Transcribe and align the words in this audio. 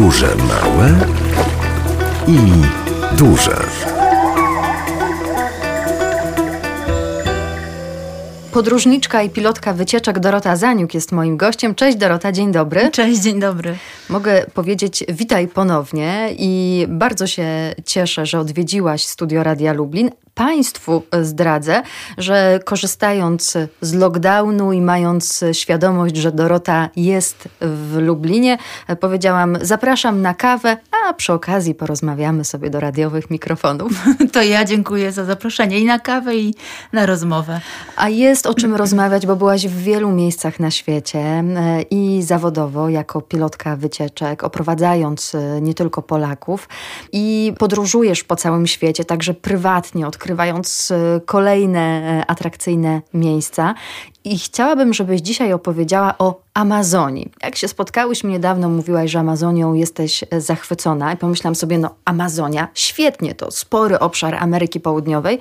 Podróże 0.00 0.36
małe 0.36 0.88
i 2.26 2.38
duże. 3.16 3.99
Podróżniczka 8.52 9.22
i 9.22 9.30
pilotka 9.30 9.72
wycieczek 9.72 10.18
Dorota 10.18 10.56
Zaniuk 10.56 10.94
jest 10.94 11.12
moim 11.12 11.36
gościem. 11.36 11.74
Cześć 11.74 11.98
Dorota, 11.98 12.32
dzień 12.32 12.52
dobry. 12.52 12.90
Cześć, 12.90 13.20
dzień 13.20 13.40
dobry. 13.40 13.76
Mogę 14.08 14.46
powiedzieć 14.54 15.04
witaj 15.08 15.48
ponownie 15.48 16.28
i 16.38 16.86
bardzo 16.88 17.26
się 17.26 17.74
cieszę, 17.86 18.26
że 18.26 18.38
odwiedziłaś 18.38 19.04
studio 19.04 19.42
Radia 19.42 19.72
Lublin, 19.72 20.10
Państwu 20.34 21.02
zdradzę, 21.22 21.82
że 22.18 22.60
korzystając 22.64 23.56
z 23.80 23.94
lockdownu 23.94 24.72
i 24.72 24.80
mając 24.80 25.44
świadomość, 25.52 26.16
że 26.16 26.32
Dorota 26.32 26.88
jest 26.96 27.48
w 27.60 27.96
Lublinie, 27.96 28.58
powiedziałam: 29.00 29.58
Zapraszam 29.62 30.22
na 30.22 30.34
kawę, 30.34 30.76
a 31.08 31.12
przy 31.12 31.32
okazji 31.32 31.74
porozmawiamy 31.74 32.44
sobie 32.44 32.70
do 32.70 32.80
radiowych 32.80 33.30
mikrofonów. 33.30 33.92
To 34.32 34.42
ja 34.42 34.64
dziękuję 34.64 35.12
za 35.12 35.24
zaproszenie 35.24 35.78
i 35.78 35.84
na 35.84 35.98
kawę, 35.98 36.36
i 36.36 36.54
na 36.92 37.06
rozmowę. 37.06 37.60
A 37.96 38.08
jest 38.08 38.39
o 38.46 38.54
czym 38.54 38.74
rozmawiać, 38.74 39.26
bo 39.26 39.36
byłaś 39.36 39.66
w 39.66 39.82
wielu 39.82 40.10
miejscach 40.10 40.60
na 40.60 40.70
świecie 40.70 41.18
e, 41.18 41.82
i 41.82 42.22
zawodowo, 42.22 42.88
jako 42.88 43.20
pilotka 43.20 43.76
wycieczek, 43.76 44.44
oprowadzając 44.44 45.34
e, 45.34 45.60
nie 45.60 45.74
tylko 45.74 46.02
Polaków, 46.02 46.68
i 47.12 47.52
podróżujesz 47.58 48.24
po 48.24 48.36
całym 48.36 48.66
świecie, 48.66 49.04
także 49.04 49.34
prywatnie 49.34 50.06
odkrywając 50.06 50.90
e, 50.90 51.20
kolejne 51.26 52.24
atrakcyjne 52.26 53.02
miejsca. 53.14 53.74
I 54.24 54.38
chciałabym, 54.38 54.94
żebyś 54.94 55.20
dzisiaj 55.20 55.52
opowiedziała 55.52 56.14
o 56.18 56.40
Amazonii. 56.54 57.30
Jak 57.42 57.56
się 57.56 57.68
spotkałyśmy 57.68 58.30
niedawno, 58.30 58.68
mówiłaś, 58.68 59.10
że 59.10 59.18
Amazonią 59.18 59.74
jesteś 59.74 60.24
e, 60.30 60.40
zachwycona 60.40 61.12
i 61.12 61.16
pomyślałam 61.16 61.54
sobie, 61.54 61.78
no 61.78 61.94
Amazonia, 62.04 62.68
świetnie, 62.74 63.34
to 63.34 63.50
spory 63.50 63.98
obszar 63.98 64.34
Ameryki 64.34 64.80
Południowej. 64.80 65.38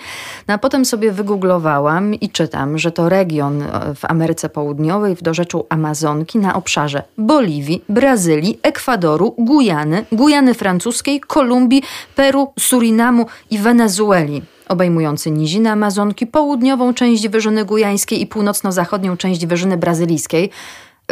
No 0.47 0.53
a 0.53 0.57
potem 0.57 0.85
sobie 0.85 1.11
wygooglowałam 1.11 2.13
i 2.13 2.29
czytam, 2.29 2.77
że 2.77 2.91
to 2.91 3.09
region 3.09 3.63
w 3.95 4.05
Ameryce 4.05 4.49
Południowej 4.49 5.15
w 5.15 5.21
dorzeczu 5.21 5.65
Amazonki 5.69 6.39
na 6.39 6.55
obszarze 6.55 7.03
Boliwii, 7.17 7.83
Brazylii, 7.89 8.59
Ekwadoru, 8.63 9.35
Gujany, 9.37 10.05
Gujany 10.11 10.53
Francuskiej, 10.53 11.19
Kolumbii, 11.19 11.83
Peru, 12.15 12.53
Surinamu 12.59 13.25
i 13.51 13.57
Wenezueli 13.57 14.41
obejmujący 14.69 15.31
niziny 15.31 15.69
Amazonki, 15.71 16.27
południową 16.27 16.93
część 16.93 17.27
Wyżyny 17.27 17.65
Gujańskiej 17.65 18.21
i 18.21 18.27
północno-zachodnią 18.27 19.17
część 19.17 19.45
Wyżyny 19.45 19.77
Brazylijskiej. 19.77 20.49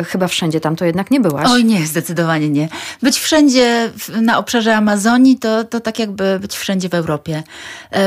Chyba 0.06 0.28
wszędzie 0.28 0.60
tam 0.60 0.76
to 0.76 0.86
jednak 0.86 1.12
nie 1.12 1.20
byłaś. 1.20 1.48
Oj 1.50 1.66
nie, 1.66 1.86
zdecydowanie 1.86 2.50
nie. 2.50 2.70
Być 3.02 3.20
wszędzie 3.20 3.92
na 4.22 4.38
obszarze 4.38 4.76
Amazonii 4.76 5.40
to, 5.40 5.64
to 5.64 5.80
tak 5.80 6.00
jakby 6.00 6.40
być 6.40 6.56
wszędzie 6.56 6.90
w 6.90 6.94
Europie. 6.94 7.44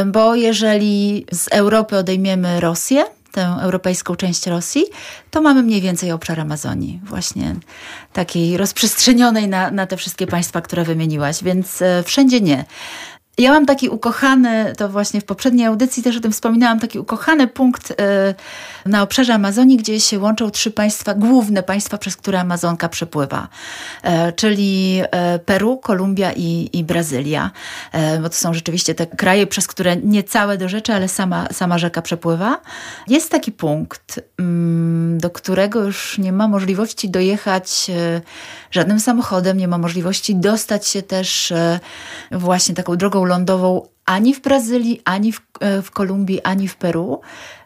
Bo 0.07 0.35
jeżeli 0.35 1.27
z 1.33 1.49
Europy 1.49 1.97
odejmiemy 1.97 2.61
Rosję, 2.61 3.05
tę 3.33 3.57
europejską 3.61 4.17
część 4.17 4.47
Rosji, 4.47 4.85
to 5.31 5.41
mamy 5.43 5.63
mniej 5.63 5.81
więcej 5.81 6.13
obszar 6.13 6.41
Amazonii, 6.41 7.01
właśnie 7.05 7.57
takiej 8.13 8.57
rozprzestrzenionej 8.57 9.49
na, 9.49 9.71
na 9.71 9.87
te 9.87 9.97
wszystkie 9.97 10.27
państwa, 10.27 10.61
które 10.61 10.85
wymieniłaś, 10.85 11.45
więc 11.45 11.83
e, 11.83 12.03
wszędzie 12.03 12.41
nie. 12.41 12.65
Ja 13.41 13.51
mam 13.51 13.67
taki 13.67 13.89
ukochany, 13.89 14.73
to 14.77 14.89
właśnie 14.89 15.21
w 15.21 15.25
poprzedniej 15.25 15.67
audycji 15.67 16.03
też 16.03 16.17
o 16.17 16.21
tym 16.21 16.33
wspominałam, 16.33 16.81
taki 16.81 16.99
ukochany 16.99 17.49
punkt 17.49 17.91
y, 17.91 17.95
na 18.87 19.03
obszarze 19.03 19.35
Amazonii, 19.35 19.77
gdzie 19.77 20.01
się 20.01 20.19
łączą 20.19 20.51
trzy 20.51 20.71
państwa, 20.71 21.15
główne 21.15 21.63
państwa, 21.63 21.99
przez 21.99 22.17
które 22.17 22.41
Amazonka 22.41 22.89
przepływa, 22.89 23.49
e, 24.03 24.33
czyli 24.33 25.01
e, 25.11 25.39
Peru, 25.39 25.77
Kolumbia 25.77 26.33
i, 26.33 26.71
i 26.73 26.85
Brazylia. 26.85 27.51
E, 27.93 28.19
bo 28.19 28.29
to 28.29 28.35
są 28.35 28.55
rzeczywiście 28.55 28.95
te 28.95 29.07
kraje, 29.07 29.47
przez 29.47 29.67
które 29.67 29.97
nie 29.97 30.23
całe 30.23 30.59
do 30.59 30.69
rzeczy, 30.69 30.93
ale 30.93 31.09
sama, 31.09 31.49
sama 31.53 31.79
rzeka 31.79 32.03
przepływa. 32.03 32.61
Jest 33.09 33.31
taki 33.31 33.53
punkt, 33.53 34.21
mm, 34.39 35.19
do 35.19 35.31
którego 35.31 35.85
już 35.85 36.19
nie 36.19 36.33
ma 36.33 36.49
możliwości 36.49 37.11
dojechać 37.11 37.91
żadnym 38.71 39.01
samochodem, 39.01 39.59
nie 39.59 39.69
ma 39.69 39.79
możliwości 39.79 40.37
dostać 40.37 40.87
się 40.87 41.03
też 41.03 41.53
właśnie 42.31 42.75
taką 42.75 42.97
drogą 42.97 43.25
lądową 43.25 43.83
ani 44.11 44.35
w 44.35 44.41
Brazylii, 44.41 45.01
ani 45.05 45.33
w, 45.33 45.41
e, 45.61 45.83
w 45.83 45.91
Kolumbii, 45.91 46.43
ani 46.43 46.69
w 46.69 46.77
Peru, 46.77 47.21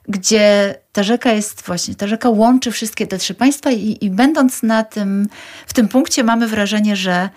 gdzie 0.08 0.74
ta 0.92 1.02
rzeka 1.02 1.32
jest 1.32 1.62
właśnie, 1.62 1.94
ta 1.94 2.06
rzeka 2.06 2.28
łączy 2.28 2.70
wszystkie 2.70 3.06
te 3.06 3.18
trzy 3.18 3.34
państwa 3.34 3.70
i, 3.70 3.98
i 4.00 4.10
będąc 4.10 4.62
na 4.62 4.84
tym, 4.84 5.28
w 5.66 5.72
tym 5.72 5.88
punkcie 5.88 6.24
mamy 6.24 6.48
wrażenie, 6.48 6.96
że 6.96 7.28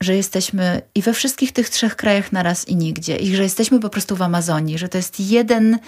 że 0.00 0.16
jesteśmy 0.16 0.82
i 0.94 1.02
we 1.02 1.12
wszystkich 1.12 1.52
tych 1.52 1.70
trzech 1.70 1.96
krajach 1.96 2.32
naraz 2.32 2.68
i 2.68 2.76
nigdzie, 2.76 3.16
i 3.16 3.36
że 3.36 3.42
jesteśmy 3.42 3.80
po 3.80 3.88
prostu 3.88 4.16
w 4.16 4.22
Amazonii, 4.22 4.78
że 4.78 4.88
to 4.88 4.98
jest 4.98 5.20
jeden, 5.20 5.78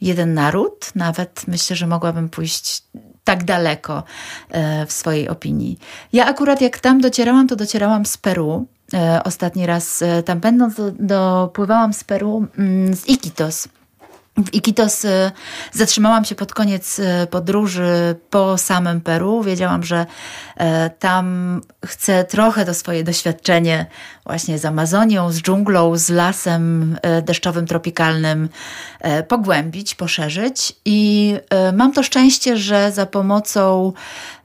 jeden 0.00 0.34
naród. 0.34 0.90
Nawet 0.94 1.42
myślę, 1.48 1.76
że 1.76 1.86
mogłabym 1.86 2.28
pójść 2.28 2.82
tak 3.24 3.44
daleko 3.44 4.02
e, 4.50 4.86
w 4.86 4.92
swojej 4.92 5.28
opinii. 5.28 5.78
Ja 6.12 6.26
akurat 6.26 6.60
jak 6.60 6.80
tam 6.80 7.00
docierałam, 7.00 7.48
to 7.48 7.56
docierałam 7.56 8.06
z 8.06 8.16
Peru. 8.16 8.66
E, 8.94 9.20
ostatni 9.24 9.66
raz 9.66 10.02
e, 10.02 10.22
tam 10.22 10.40
będąc, 10.40 10.74
dopływałam 10.98 11.92
z 11.92 12.04
Peru 12.04 12.46
mm, 12.58 12.94
z 12.96 13.08
Iquitos. 13.08 13.68
W 14.36 14.54
Iquitos 14.54 15.06
zatrzymałam 15.72 16.24
się 16.24 16.34
pod 16.34 16.54
koniec 16.54 17.00
podróży 17.30 18.16
po 18.30 18.58
samym 18.58 19.00
Peru. 19.00 19.42
Wiedziałam, 19.42 19.82
że 19.82 20.06
tam 20.98 21.60
chcę 21.86 22.24
trochę 22.24 22.64
to 22.64 22.74
swoje 22.74 23.04
doświadczenie 23.04 23.86
właśnie 24.26 24.58
z 24.58 24.64
Amazonią, 24.64 25.32
z 25.32 25.42
dżunglą, 25.42 25.96
z 25.96 26.08
lasem 26.08 26.96
deszczowym, 27.22 27.66
tropikalnym 27.66 28.48
pogłębić, 29.28 29.94
poszerzyć. 29.94 30.72
I 30.84 31.34
mam 31.72 31.92
to 31.92 32.02
szczęście, 32.02 32.56
że 32.56 32.92
za 32.92 33.06
pomocą 33.06 33.92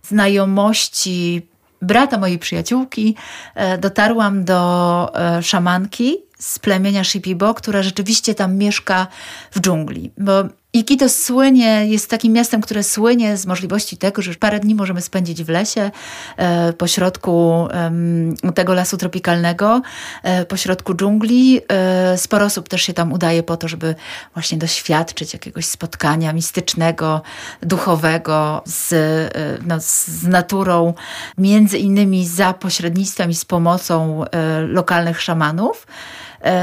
znajomości 0.04 1.48
brata 1.82 2.18
mojej 2.18 2.40
przyjaciółki 2.40 3.16
e, 3.56 3.78
dotarłam 3.78 4.44
do 4.44 5.12
e, 5.16 5.44
szamanki 5.44 6.18
z 6.40 6.60
plemienia 6.60 7.04
Shipibo, 7.04 7.54
która 7.54 7.84
rzeczywiście 7.84 8.36
tam 8.36 8.56
mieszka 8.56 9.08
w 9.52 9.60
dżungli. 9.60 10.12
Bo 10.18 10.44
Iquitos 10.76 11.16
słynie, 11.16 11.86
jest 11.88 12.10
takim 12.10 12.34
miastem, 12.34 12.62
które 12.62 12.84
słynie 12.84 13.38
z 13.38 13.46
możliwości 13.46 13.98
tego, 13.98 14.22
że 14.22 14.34
parę 14.34 14.60
dni 14.60 14.76
możemy 14.76 15.02
spędzić 15.02 15.44
w 15.44 15.50
lesie, 15.50 15.92
e, 16.38 16.74
pośrodku 16.74 17.68
tego 18.56 18.74
lasu 18.74 18.98
tropikalnego, 18.98 19.82
e, 20.24 20.46
pośrodku 20.46 20.96
dżungli. 20.96 21.62
E, 21.68 22.18
sporo 22.18 22.46
osób 22.46 22.70
też 22.70 22.82
się 22.82 22.94
tam 22.94 23.14
udaje 23.14 23.44
po 23.44 23.58
to, 23.58 23.68
żeby 23.68 23.96
właśnie 24.34 24.58
doświadczyć 24.58 25.34
jakiegoś 25.34 25.66
spotkania 25.66 26.34
mistycznego, 26.34 27.22
duchowego 27.62 28.62
z, 28.66 28.94
no, 29.66 29.76
z 29.80 30.24
naturą, 30.24 30.94
między 31.38 31.78
innymi 31.78 32.28
za 32.28 32.54
pośrednictwem 32.54 33.30
i 33.30 33.36
z 33.36 33.46
pomocą 33.46 34.26
lokalnych 34.68 35.22
szamanów. 35.22 35.88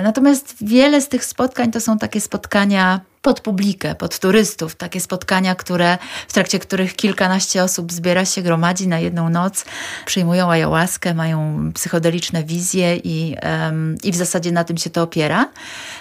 Natomiast 0.03 0.55
wiele 0.61 1.00
z 1.00 1.09
tych 1.09 1.25
spotkań 1.25 1.71
to 1.71 1.81
są 1.81 1.99
takie 1.99 2.21
spotkania 2.21 3.00
pod 3.22 3.41
publikę, 3.41 3.94
pod 3.94 4.19
turystów. 4.19 4.75
Takie 4.75 5.00
spotkania, 5.00 5.55
które, 5.55 5.99
w 6.28 6.33
trakcie 6.33 6.59
których 6.59 6.97
kilkanaście 6.97 7.62
osób 7.62 7.93
zbiera 7.93 8.25
się, 8.25 8.43
gromadzi 8.43 8.88
na 8.88 8.99
jedną 8.99 9.28
noc, 9.28 9.65
przyjmują 10.06 10.50
ayahuaskę, 10.50 11.15
mają 11.15 11.71
psychodeliczne 11.75 12.44
wizje 12.44 12.97
i, 12.97 13.37
um, 13.43 13.97
i 14.03 14.12
w 14.12 14.16
zasadzie 14.16 14.53
na 14.53 14.65
tym 14.65 14.78
się 14.78 14.91
to 14.91 15.03
opiera. 15.03 15.49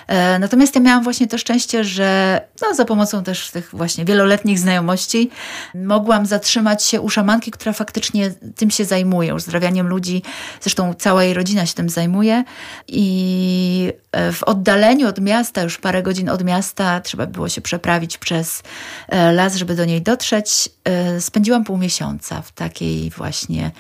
E, 0.08 0.40
natomiast 0.40 0.76
ja 0.76 0.82
miałam 0.82 1.04
właśnie 1.04 1.28
to 1.28 1.38
szczęście, 1.38 1.84
że 1.84 2.42
no, 2.62 2.76
za 2.76 2.86
pomocą 2.86 3.24
też 3.24 3.52
tych 3.52 3.70
właśnie 3.74 4.06
wieloletnich 4.06 4.60
znajomości 4.60 5.30
mogłam 5.76 6.26
zatrzymać 6.26 6.84
się 6.84 7.02
u 7.02 7.10
szamanki, 7.10 7.52
która 7.52 7.74
faktycznie 7.74 8.32
tym 8.56 8.72
się 8.72 8.86
zajmuje, 8.86 9.36
uzdrawianiem 9.36 9.88
ludzi. 9.88 10.24
Zresztą 10.62 10.94
cała 10.94 11.24
jej 11.24 11.34
rodzina 11.34 11.66
się 11.66 11.74
tym 11.74 11.90
zajmuje 11.90 12.44
i 12.88 13.94
e, 14.12 14.32
w 14.32 14.44
oddaleniu 14.44 15.08
od 15.08 15.20
miasta, 15.20 15.62
już 15.62 15.78
parę 15.78 16.04
godzin 16.04 16.30
od 16.30 16.44
miasta, 16.44 17.02
trzeba 17.12 17.28
było 17.28 17.50
się 17.50 17.62
przeprawić 17.62 18.18
przez 18.18 18.64
e, 19.08 19.34
las, 19.34 19.56
żeby 19.56 19.76
do 19.76 19.86
niej 19.86 20.02
dotrzeć. 20.02 20.70
E, 20.84 21.22
spędziłam 21.22 21.64
pół 21.64 21.78
miesiąca 21.78 22.42
w 22.42 22.52
takiej 22.52 23.10
właśnie 23.10 23.72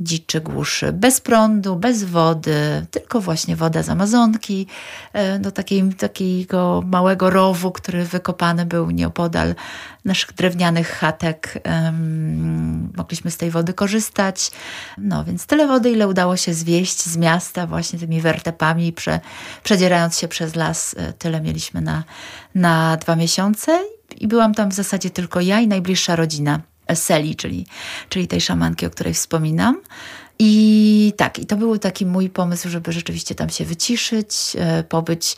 dziczy 0.00 0.40
głuszy, 0.40 0.92
bez 0.92 1.20
prądu, 1.20 1.76
bez 1.76 2.04
wody, 2.04 2.86
tylko 2.90 3.20
właśnie 3.20 3.56
woda 3.56 3.82
z 3.82 3.88
Amazonki, 3.88 4.66
e, 5.12 5.38
do 5.38 5.52
takiej, 5.52 5.94
takiego 5.94 6.82
małego 6.86 7.30
rowu, 7.30 7.72
który 7.72 8.04
wykopany 8.04 8.66
był 8.66 8.90
nieopodal 8.90 9.54
naszych 10.04 10.32
drewnianych 10.32 10.88
chatek. 10.88 11.62
Mogliśmy 12.96 13.30
z 13.30 13.36
tej 13.36 13.50
wody 13.50 13.74
korzystać. 13.74 14.50
No 14.98 15.24
więc 15.24 15.46
tyle 15.46 15.66
wody, 15.66 15.90
ile 15.90 16.08
udało 16.08 16.36
się 16.36 16.54
zwieść 16.54 17.02
z 17.02 17.16
miasta 17.16 17.66
właśnie 17.66 17.98
tymi 17.98 18.20
wertepami, 18.20 18.92
prze, 18.92 19.20
przedzierając 19.62 20.18
się 20.18 20.28
przez 20.28 20.54
las, 20.54 20.94
e, 20.98 21.12
tyle 21.12 21.40
mieliśmy 21.40 21.80
na, 21.80 22.04
na 22.54 22.96
dwa 22.96 23.16
miesiące 23.16 23.84
i 24.16 24.28
byłam 24.28 24.54
tam 24.54 24.70
w 24.70 24.74
zasadzie 24.74 25.10
tylko 25.10 25.40
ja 25.40 25.60
i 25.60 25.68
najbliższa 25.68 26.16
rodzina. 26.16 26.60
Seli, 26.94 27.36
czyli, 27.36 27.66
czyli 28.08 28.28
tej 28.28 28.40
szamanki, 28.40 28.86
o 28.86 28.90
której 28.90 29.14
wspominam. 29.14 29.80
I 30.38 31.12
tak, 31.16 31.38
i 31.38 31.46
to 31.46 31.56
był 31.56 31.78
taki 31.78 32.06
mój 32.06 32.30
pomysł, 32.30 32.68
żeby 32.68 32.92
rzeczywiście 32.92 33.34
tam 33.34 33.48
się 33.48 33.64
wyciszyć, 33.64 34.36
e, 34.58 34.84
pobyć 34.84 35.36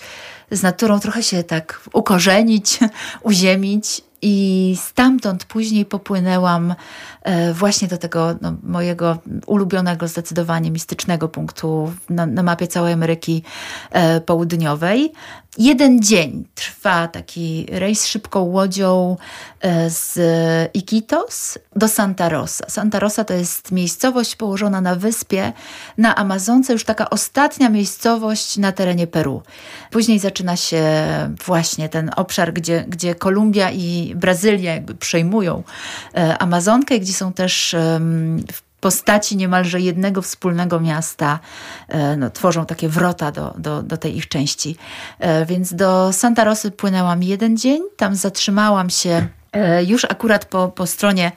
z 0.51 0.63
naturą, 0.63 1.01
trochę 1.01 1.23
się 1.23 1.45
tak 1.45 1.81
ukorzenić, 1.93 2.79
uziemić 3.23 4.03
i 4.23 4.77
stamtąd 4.81 5.45
później 5.45 5.85
popłynęłam 5.85 6.75
e, 7.23 7.53
właśnie 7.53 7.89
do 7.89 7.99
tego 7.99 8.35
no, 8.41 8.57
mojego 8.63 9.19
ulubionego, 9.47 10.09
zdecydowanie 10.09 10.71
mistycznego 10.71 11.29
punktu 11.29 11.93
na, 12.11 12.27
na 12.27 12.43
mapie 12.43 12.67
całej 12.67 12.93
Ameryki 12.93 13.43
e, 13.91 14.21
Południowej. 14.21 15.13
Jeden 15.59 16.03
dzień 16.03 16.45
trwa 16.55 17.09
taki 17.09 17.67
rejs 17.71 18.07
szybką 18.07 18.41
łodzią 18.41 19.17
e, 19.61 19.91
z 19.91 20.19
Iquitos 20.75 21.59
do 21.77 21.89
Santa 21.89 22.29
Rosa. 22.29 22.65
Santa 22.69 22.99
Rosa 22.99 23.25
to 23.25 23.35
jest 23.35 23.73
miejscowość 23.73 24.37
położona 24.37 24.81
na 24.81 24.95
wyspie 24.95 25.53
na 25.99 26.17
Amazonce, 26.17 26.73
już 26.73 26.85
taka 26.85 27.11
ostatnia 27.11 27.69
miejscowość 27.69 28.57
na 28.57 28.73
terenie 28.73 29.07
Peru. 29.07 29.43
Później 29.91 30.19
zaczyna 30.19 30.57
się 30.57 30.85
właśnie 31.47 31.89
ten 31.89 32.11
obszar, 32.17 32.53
gdzie, 32.53 32.85
gdzie 32.89 33.15
Kolumbia 33.15 33.71
i 33.71 34.15
Brazylia 34.17 34.75
jakby 34.75 34.95
przejmują 34.95 35.63
e, 36.15 36.39
Amazonkę, 36.39 36.99
gdzie 36.99 37.13
są 37.13 37.33
też 37.33 37.77
w 38.53 38.68
postaci 38.81 39.37
niemalże 39.37 39.81
jednego 39.81 40.23
wspólnego 40.23 40.81
miasta 40.81 41.39
e, 41.89 42.17
no, 42.17 42.31
tworzą 42.31 42.67
takie 42.67 42.89
wrota 42.89 43.33
do, 43.33 43.55
do, 43.59 43.83
do 43.83 43.97
tej 43.97 44.17
ich 44.17 44.29
części. 44.29 44.77
E, 45.19 45.47
więc 45.47 45.75
do 45.75 46.13
Santa 46.13 46.45
Rosy 46.45 46.71
płynęłam 46.71 47.23
jeden 47.23 47.57
dzień, 47.57 47.83
tam 47.97 48.15
zatrzymałam 48.15 48.91
się 48.91 49.27
już 49.87 50.05
akurat 50.05 50.45
po, 50.45 50.69
po 50.69 50.87
stronie 50.87 51.33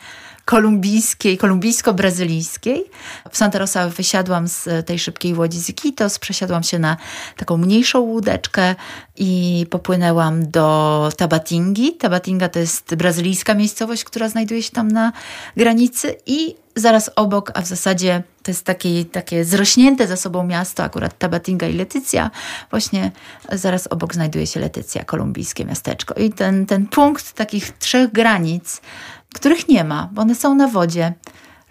kolumbijskiej, 0.52 1.38
kolumbijsko-brazylijskiej. 1.38 2.84
W 3.32 3.38
Santa 3.38 3.60
Rosa 3.60 3.90
wysiadłam 3.90 4.48
z 4.48 4.86
tej 4.86 5.00
szybkiej 5.00 5.36
łodzi 5.36 5.60
z 5.60 5.70
Iquitos, 5.70 6.20
przesiadłam 6.20 6.64
się 6.64 6.80
na 6.80 6.98
taką 7.38 7.58
mniejszą 7.58 8.00
łódeczkę 8.00 8.76
i 9.18 9.66
popłynęłam 9.70 10.50
do 10.50 11.10
Tabatingi. 11.18 11.94
Tabatinga 11.94 12.50
to 12.50 12.60
jest 12.60 12.96
brazylijska 12.96 13.54
miejscowość, 13.54 14.04
która 14.04 14.30
znajduje 14.30 14.64
się 14.64 14.72
tam 14.72 14.88
na 14.88 15.14
granicy 15.58 16.16
i 16.26 16.56
zaraz 16.76 17.12
obok, 17.16 17.52
a 17.54 17.62
w 17.62 17.68
zasadzie 17.68 18.24
to 18.44 18.52
jest 18.52 18.66
takie, 18.66 19.06
takie 19.06 19.46
zrośnięte 19.46 20.08
ze 20.08 20.18
sobą 20.18 20.44
miasto, 20.44 20.84
akurat 20.84 21.18
Tabatinga 21.18 21.68
i 21.68 21.74
Letycja. 21.74 22.32
Właśnie 22.70 23.12
zaraz 23.52 23.88
obok 23.88 24.14
znajduje 24.14 24.48
się 24.48 24.60
Letycja, 24.60 25.04
kolumbijskie 25.04 25.66
miasteczko. 25.66 26.14
I 26.14 26.30
ten, 26.30 26.66
ten 26.66 26.88
punkt 26.88 27.34
takich 27.34 27.78
trzech 27.78 28.12
granic 28.12 28.82
których 29.36 29.68
nie 29.68 29.84
ma, 29.84 30.10
bo 30.12 30.22
one 30.22 30.36
są 30.36 30.56
na 30.56 30.68
wodzie. 30.68 31.14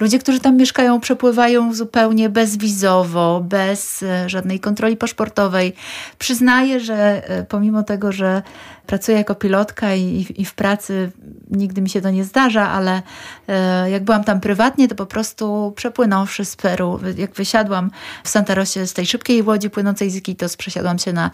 Ludzie, 0.00 0.18
którzy 0.18 0.40
tam 0.40 0.56
mieszkają, 0.56 1.00
przepływają 1.00 1.74
zupełnie 1.74 2.28
bezwizowo, 2.28 3.40
bez 3.44 4.02
e, 4.02 4.28
żadnej 4.28 4.60
kontroli 4.60 4.96
paszportowej. 4.96 5.74
Przyznaję, 6.18 6.80
że 6.80 7.28
e, 7.28 7.44
pomimo 7.44 7.82
tego, 7.82 8.12
że 8.12 8.42
pracuję 8.86 9.18
jako 9.18 9.34
pilotka 9.34 9.94
i, 9.94 10.26
i, 10.36 10.44
w 10.44 10.54
pracy 10.54 11.12
nigdy 11.50 11.82
mi 11.82 11.88
się 11.88 12.00
to 12.00 12.10
nie 12.10 12.24
zdarza, 12.24 12.68
ale 12.68 13.02
e, 13.48 13.90
jak 13.90 14.04
byłam 14.04 14.24
tam 14.24 14.40
prywatnie, 14.40 14.88
to 14.88 14.94
po 14.94 15.06
prostu 15.06 15.72
przepłynąwszy 15.76 16.44
z 16.44 16.56
Peru, 16.56 17.00
jak 17.16 17.34
wysiadłam 17.34 17.90
w 18.24 18.28
Santa 18.28 18.54
Rosie 18.54 18.86
z 18.86 18.92
tej 18.92 19.06
szybkiej 19.06 19.42
łodzi 19.42 19.70
płynącej 19.70 20.10
z 20.10 20.16
Iquitos, 20.16 20.56
przesiadłam 20.56 20.98
się 20.98 21.12
na 21.12 21.30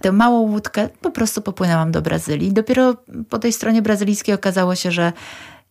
tę 0.00 0.12
małą 0.12 0.40
łódkę, 0.40 0.88
po 1.00 1.10
prostu 1.10 1.42
popłynęłam 1.42 1.92
do 1.92 2.02
Brazylii. 2.02 2.52
Dopiero 2.52 2.96
po 3.28 3.38
tej 3.38 3.52
stronie 3.52 3.82
brazylijskiej 3.82 4.34
okazało 4.34 4.74
się, 4.74 4.90
że 4.90 5.12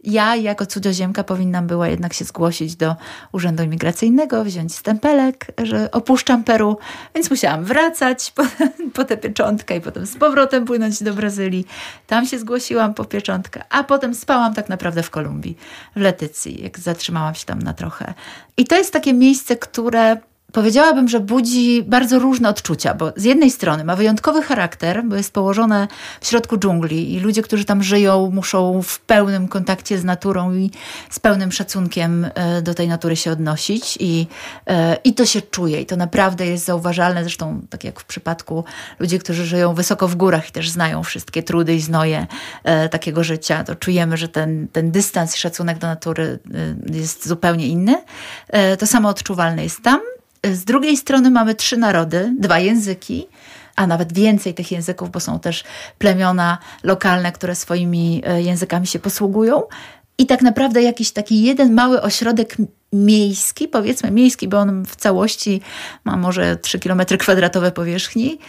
ja 0.04 0.36
jako 0.36 0.66
cudzoziemka 0.66 1.24
powinnam 1.24 1.68
była 1.68 1.88
jednak 1.88 2.14
się 2.14 2.26
zgłosić 2.26 2.76
do 2.76 2.96
Urzędu 3.32 3.64
Imigracyjnego, 3.64 4.44
wziąć 4.44 4.76
stempelek, 4.76 5.46
że 5.64 5.92
opuszczam 5.92 6.44
Peru, 6.44 6.78
więc 7.16 7.30
musiałam 7.30 7.64
wracać 7.64 8.32
po, 8.32 8.44
po 8.96 9.04
tę 9.06 9.18
pieczątkę 9.18 9.78
i 9.78 9.82
potem 9.82 10.06
z 10.06 10.18
powrotem 10.18 10.66
płynąć 10.66 11.04
do 11.04 11.14
Brazylii. 11.14 11.68
Tam 12.08 12.26
się 12.26 12.40
zgłosiłam 12.40 12.94
po 12.94 13.06
pieczątkę, 13.06 13.64
a 13.70 13.84
potem 13.84 14.16
spałam 14.16 14.54
tak 14.54 14.70
naprawdę 14.70 15.04
w 15.04 15.10
Kolumbii, 15.10 15.58
w 15.96 16.00
Letycji, 16.00 16.64
jak 16.64 16.80
zatrzymałam 16.80 17.36
się 17.36 17.46
tam 17.46 17.60
na 17.60 17.74
trochę. 17.74 18.14
I 18.58 18.66
to 18.66 18.76
jest 18.76 18.94
takie 18.94 19.14
miejsce, 19.14 19.56
które 19.56 20.18
powiedziałabym, 20.52 21.08
że 21.08 21.20
budzi 21.20 21.84
bardzo 21.84 22.20
różne 22.20 22.50
odczucia, 22.50 22.94
bo 22.94 23.12
z 23.16 23.24
jednej 23.24 23.52
strony 23.52 23.84
ma 23.84 23.96
wyjątkowy 23.96 24.42
charakter, 24.42 25.04
bo 25.06 25.16
jest 25.16 25.34
położone 25.34 25.88
w 26.22 26.28
środku 26.28 26.58
dżungli 26.58 27.14
i 27.14 27.20
ludzie, 27.20 27.42
którzy 27.42 27.66
tam 27.66 27.84
żyją, 27.84 28.32
muszą 28.34 28.82
w 28.82 29.00
pełnym 29.00 29.48
kontakcie 29.48 29.98
z 29.98 30.04
naturą 30.04 30.54
i 30.54 30.72
z 31.10 31.20
pełnym 31.20 31.52
szacunkiem 31.52 32.28
e, 32.36 32.62
do 32.62 32.74
tej 32.74 32.88
natury 32.88 33.16
się 33.16 33.32
odnosić 33.32 33.98
i, 34.00 34.28
e, 34.68 34.98
i 35.04 35.14
to 35.14 35.26
się 35.26 35.42
czuje. 35.42 35.82
I 35.82 35.86
to 35.86 35.96
naprawdę 35.96 36.46
jest 36.46 36.66
zauważalne, 36.66 37.24
zresztą 37.24 37.62
tak 37.70 37.84
jak 37.84 38.00
w 38.00 38.06
przypadku 38.06 38.64
ludzi, 39.00 39.20
którzy 39.20 39.46
żyją 39.46 39.74
wysoko 39.74 40.08
w 40.08 40.16
górach 40.16 40.50
i 40.50 40.52
też 40.52 40.70
znają 40.70 41.04
wszystkie 41.04 41.44
trudy 41.44 41.76
i 41.76 41.82
znoje 41.82 42.28
e, 42.64 42.90
takiego 42.90 43.24
życia, 43.24 43.64
to 43.64 43.76
czujemy, 43.76 44.18
że 44.18 44.28
ten, 44.28 44.68
ten 44.68 44.92
dystans 44.92 45.36
i 45.36 45.40
szacunek 45.40 45.78
do 45.78 45.88
natury 45.88 46.40
jest 46.94 47.28
zupełnie 47.28 47.68
inny. 47.68 48.04
To 48.80 48.88
samo 48.88 49.10
odczuwalne 49.10 49.64
jest 49.64 49.84
tam 49.84 50.00
z 50.44 50.64
drugiej 50.64 50.98
strony 50.98 51.32
mamy 51.32 51.56
trzy 51.56 51.78
narody, 51.78 52.36
dwa 52.40 52.60
języki, 52.60 53.28
a 53.76 53.88
nawet 53.88 54.14
więcej 54.14 54.54
tych 54.54 54.72
języków, 54.72 55.12
bo 55.12 55.20
są 55.20 55.40
też 55.40 55.64
plemiona 55.98 56.58
lokalne, 56.84 57.32
które 57.32 57.56
swoimi 57.56 58.22
e, 58.26 58.42
językami 58.42 58.88
się 58.88 59.00
posługują. 59.00 59.64
I 60.18 60.26
tak 60.26 60.42
naprawdę 60.42 60.82
jakiś 60.82 61.12
taki 61.12 61.44
jeden 61.44 61.74
mały 61.74 62.02
ośrodek 62.02 62.56
miejski, 62.94 63.68
powiedzmy 63.68 64.12
miejski, 64.12 64.48
bo 64.48 64.58
on 64.58 64.86
w 64.86 64.96
całości 64.96 65.62
ma 66.04 66.18
może 66.18 66.56
3 66.58 66.80
km 66.80 67.02
kwadratowe 67.20 67.72
powierzchni, 67.72 68.40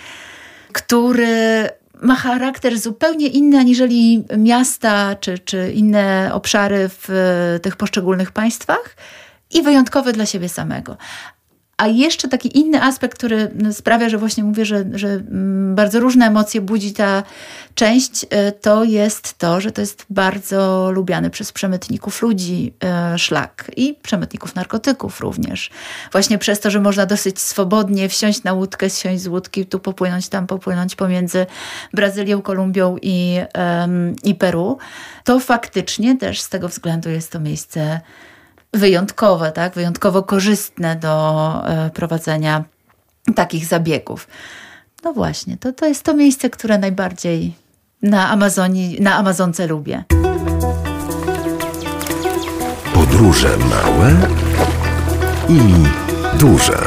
który 0.72 1.68
ma 2.02 2.14
charakter 2.14 2.78
zupełnie 2.78 3.26
inny 3.26 3.58
aniżeli 3.58 4.24
miasta 4.38 5.14
czy, 5.14 5.38
czy 5.38 5.72
inne 5.74 6.30
obszary 6.32 6.88
w 6.88 7.10
e, 7.10 7.60
tych 7.60 7.76
poszczególnych 7.76 8.32
państwach 8.32 8.96
i 9.50 9.62
wyjątkowy 9.62 10.12
dla 10.12 10.26
siebie 10.26 10.48
samego. 10.48 10.96
A 11.80 11.86
jeszcze 11.86 12.28
taki 12.28 12.58
inny 12.58 12.82
aspekt, 12.82 13.18
który 13.18 13.50
sprawia, 13.72 14.08
że 14.08 14.18
właśnie 14.18 14.44
mówię, 14.44 14.64
że, 14.64 14.84
że 14.92 15.08
mm, 15.08 15.74
bardzo 15.74 16.00
różne 16.00 16.26
emocje 16.26 16.60
budzi 16.60 16.92
ta 16.92 17.22
część, 17.74 18.26
e, 18.30 18.52
to 18.52 18.84
jest 18.84 19.38
to, 19.38 19.60
że 19.60 19.72
to 19.72 19.80
jest 19.80 20.06
bardzo 20.10 20.90
lubiany 20.92 21.30
przez 21.30 21.52
przemytników 21.52 22.22
ludzi 22.22 22.72
e, 22.84 23.18
szlak 23.18 23.70
i 23.76 23.94
przemytników 24.02 24.54
narkotyków 24.54 25.20
również. 25.20 25.70
Właśnie 26.12 26.38
przez 26.38 26.60
to, 26.60 26.70
że 26.70 26.80
można 26.80 27.06
dosyć 27.06 27.40
swobodnie 27.40 28.08
wsiąść 28.08 28.42
na 28.42 28.52
łódkę, 28.52 28.90
zsiąść 28.90 29.22
z 29.22 29.26
łódki, 29.26 29.66
tu 29.66 29.78
popłynąć, 29.78 30.28
tam 30.28 30.46
popłynąć 30.46 30.96
pomiędzy 30.96 31.46
Brazylią, 31.94 32.42
Kolumbią 32.42 32.96
i, 33.02 33.38
i 34.24 34.34
Peru, 34.34 34.78
to 35.24 35.40
faktycznie 35.40 36.16
też 36.16 36.40
z 36.40 36.48
tego 36.48 36.68
względu 36.68 37.10
jest 37.10 37.32
to 37.32 37.40
miejsce 37.40 38.00
wyjątkowe, 38.72 39.52
tak? 39.52 39.74
wyjątkowo 39.74 40.22
korzystne 40.22 40.96
do 40.96 41.62
e, 41.66 41.90
prowadzenia 41.90 42.64
takich 43.34 43.66
zabiegów. 43.66 44.28
No 45.04 45.12
właśnie, 45.12 45.56
to, 45.56 45.72
to 45.72 45.86
jest 45.86 46.02
to 46.02 46.14
miejsce, 46.14 46.50
które 46.50 46.78
najbardziej 46.78 47.54
na 48.02 48.30
Amazonii, 48.30 49.00
na 49.00 49.14
Amazonce 49.14 49.66
lubię. 49.66 50.04
Podróże 52.94 53.56
małe 53.56 54.16
i 55.48 55.60
duże. 56.38 56.78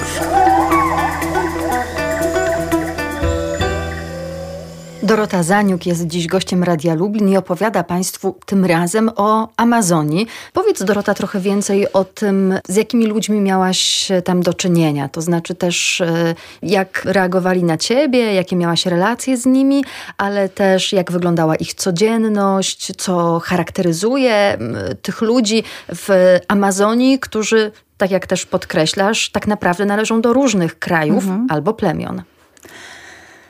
Dorota 5.03 5.43
Zaniuk 5.43 5.85
jest 5.85 6.07
dziś 6.07 6.27
gościem 6.27 6.63
Radia 6.63 6.93
Lublin 6.93 7.29
i 7.29 7.37
opowiada 7.37 7.83
Państwu 7.83 8.35
tym 8.45 8.65
razem 8.65 9.11
o 9.15 9.49
Amazonii. 9.57 10.27
Powiedz 10.53 10.83
Dorota 10.83 11.13
trochę 11.13 11.39
więcej 11.39 11.93
o 11.93 12.05
tym, 12.05 12.59
z 12.67 12.75
jakimi 12.75 13.05
ludźmi 13.05 13.39
miałaś 13.39 14.11
tam 14.23 14.41
do 14.41 14.53
czynienia. 14.53 15.09
To 15.09 15.21
znaczy 15.21 15.55
też 15.55 16.01
e, 16.01 16.35
jak 16.61 17.01
reagowali 17.05 17.63
na 17.63 17.77
Ciebie, 17.77 18.33
jakie 18.33 18.55
miałaś 18.55 18.85
relacje 18.85 19.37
z 19.37 19.45
nimi, 19.45 19.83
ale 20.17 20.49
też 20.49 20.93
jak 20.93 21.11
wyglądała 21.11 21.55
ich 21.55 21.73
codzienność, 21.73 22.91
co 22.97 23.39
charakteryzuje 23.39 24.57
tych 25.01 25.21
ludzi 25.21 25.63
w 25.95 26.39
Amazonii, 26.47 27.19
którzy 27.19 27.71
tak 27.97 28.11
jak 28.11 28.27
też 28.27 28.45
podkreślasz, 28.45 29.29
tak 29.29 29.47
naprawdę 29.47 29.85
należą 29.85 30.21
do 30.21 30.33
różnych 30.33 30.79
krajów 30.79 31.23
mhm. 31.23 31.47
albo 31.49 31.73
plemion. 31.73 32.21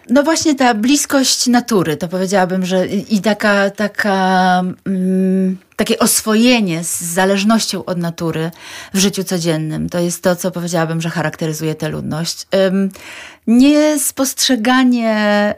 No 0.09 0.23
właśnie 0.23 0.55
ta 0.55 0.73
bliskość 0.73 1.47
natury, 1.47 1.97
to 1.97 2.07
powiedziałabym, 2.07 2.65
że 2.65 2.87
i 2.87 3.21
taka, 3.21 3.69
taka, 3.69 4.61
mm, 4.85 5.57
takie 5.75 5.99
oswojenie 5.99 6.83
z 6.83 7.01
zależnością 7.01 7.85
od 7.85 7.97
natury 7.97 8.51
w 8.93 8.97
życiu 8.97 9.23
codziennym. 9.23 9.89
To 9.89 9.99
jest 9.99 10.23
to, 10.23 10.35
co 10.35 10.51
powiedziałabym, 10.51 11.01
że 11.01 11.09
charakteryzuje 11.09 11.75
tę 11.75 11.89
ludność. 11.89 12.47
Um, 12.53 12.89
nie 13.47 13.99
spostrzeganie 13.99 15.55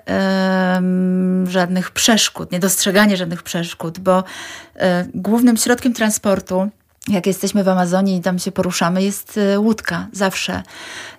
um, 0.76 1.50
żadnych 1.50 1.92
przeszkód, 1.92 2.52
nie 2.52 2.60
dostrzeganie 2.60 3.18
żadnych 3.18 3.44
przeszkód, 3.44 4.00
bo 4.00 4.16
um, 4.16 5.12
głównym 5.14 5.58
środkiem 5.58 5.94
transportu 5.94 6.70
jak 7.08 7.28
jesteśmy 7.28 7.64
w 7.64 7.70
Amazonii 7.70 8.18
i 8.18 8.22
tam 8.22 8.40
się 8.40 8.52
poruszamy, 8.52 9.04
jest 9.04 9.38
e, 9.38 9.60
łódka 9.60 10.08
zawsze. 10.12 10.64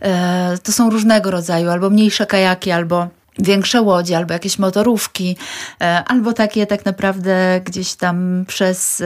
E, 0.00 0.58
to 0.62 0.72
są 0.72 0.90
różnego 0.90 1.30
rodzaju, 1.30 1.70
albo 1.70 1.90
mniejsze 1.90 2.26
kajaki, 2.26 2.70
albo 2.70 3.08
większe 3.38 3.82
łodzie, 3.82 4.16
albo 4.16 4.32
jakieś 4.32 4.58
motorówki, 4.58 5.36
e, 5.80 6.04
albo 6.06 6.32
takie 6.32 6.66
tak 6.66 6.84
naprawdę 6.84 7.60
gdzieś 7.64 7.94
tam 7.94 8.44
przez 8.48 9.02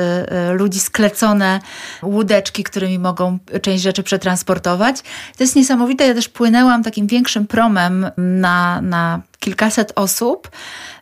ludzi 0.52 0.80
sklecone 0.80 1.60
łódeczki, 2.02 2.64
którymi 2.64 2.98
mogą 2.98 3.38
część 3.62 3.82
rzeczy 3.82 4.02
przetransportować. 4.02 5.02
To 5.36 5.44
jest 5.44 5.56
niesamowite. 5.56 6.06
Ja 6.06 6.14
też 6.14 6.28
płynęłam 6.28 6.82
takim 6.82 7.06
większym 7.06 7.46
promem 7.46 8.10
na, 8.16 8.80
na 8.80 9.20
kilkaset 9.40 9.92
osób 9.94 10.50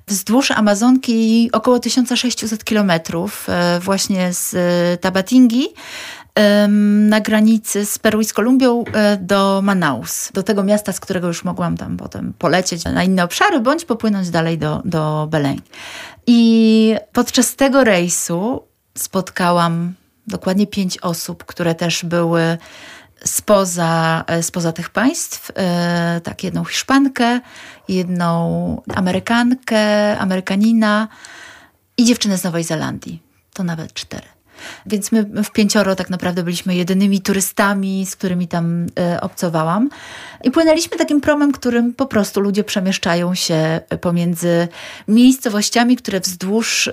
wzdłuż 0.09 0.51
Amazonki 0.51 1.51
około 1.53 1.79
1600 1.79 2.65
kilometrów, 2.65 3.47
e, 3.49 3.81
właśnie 3.81 4.33
z 4.33 4.55
e, 4.55 4.97
Tabatingi 4.97 5.69
na 6.99 7.21
granicy 7.21 7.87
z 7.87 7.99
Peru 7.99 8.21
i 8.21 8.25
z 8.25 8.33
Kolumbią 8.33 8.85
e, 8.85 9.17
do 9.17 9.61
Manaus, 9.63 10.31
do 10.35 10.43
tego 10.43 10.65
miasta, 10.65 10.93
z 10.93 11.01
którego 11.01 11.27
już 11.27 11.45
mogłam 11.45 11.77
tam 11.77 11.97
potem 11.97 12.33
polecieć 12.39 12.85
na 12.85 13.05
inne 13.05 13.25
obszary, 13.25 13.61
bądź 13.61 13.85
popłynąć 13.85 14.31
dalej 14.31 14.59
do, 14.59 14.83
do 14.85 15.29
Belém. 15.31 15.61
I 16.27 16.95
podczas 17.13 17.57
tego 17.57 17.85
rejsu 17.85 18.63
spotkałam 18.99 19.95
dokładnie 20.27 20.67
pięć 20.67 20.99
osób, 20.99 21.45
które 21.45 21.75
też 21.75 22.05
były 22.05 22.59
spoza, 23.25 24.25
e, 24.27 24.43
spoza 24.43 24.73
tych 24.73 24.91
państw. 24.91 25.53
E, 25.57 26.21
tak, 26.25 26.45
jedną 26.45 26.65
Hiszpankę, 26.65 27.41
jedną 27.89 28.83
Amerykankę, 28.95 30.19
Amerykanina 30.19 31.09
i 31.97 32.05
dziewczynę 32.05 32.39
z 32.39 32.45
Nowej 32.45 32.65
Zelandii. 32.65 33.23
To 33.53 33.65
nawet 33.65 33.93
cztery. 33.93 34.38
Więc 34.87 35.13
my 35.13 35.25
w 35.45 35.51
pięcioro 35.51 35.97
tak 35.97 36.11
naprawdę 36.11 36.43
byliśmy 36.43 36.75
jedynymi 36.75 37.21
turystami, 37.21 38.07
z 38.07 38.17
którymi 38.17 38.49
tam 38.49 38.87
e, 38.99 39.21
obcowałam. 39.21 39.91
I 40.45 40.51
płynęliśmy 40.51 40.97
takim 40.97 41.21
promem, 41.21 41.53
którym 41.53 41.95
po 41.95 42.07
prostu 42.07 42.41
ludzie 42.41 42.65
przemieszczają 42.65 43.35
się 43.35 43.81
pomiędzy 44.01 44.69
miejscowościami, 45.09 45.97
które 45.97 46.21
wzdłuż, 46.21 46.91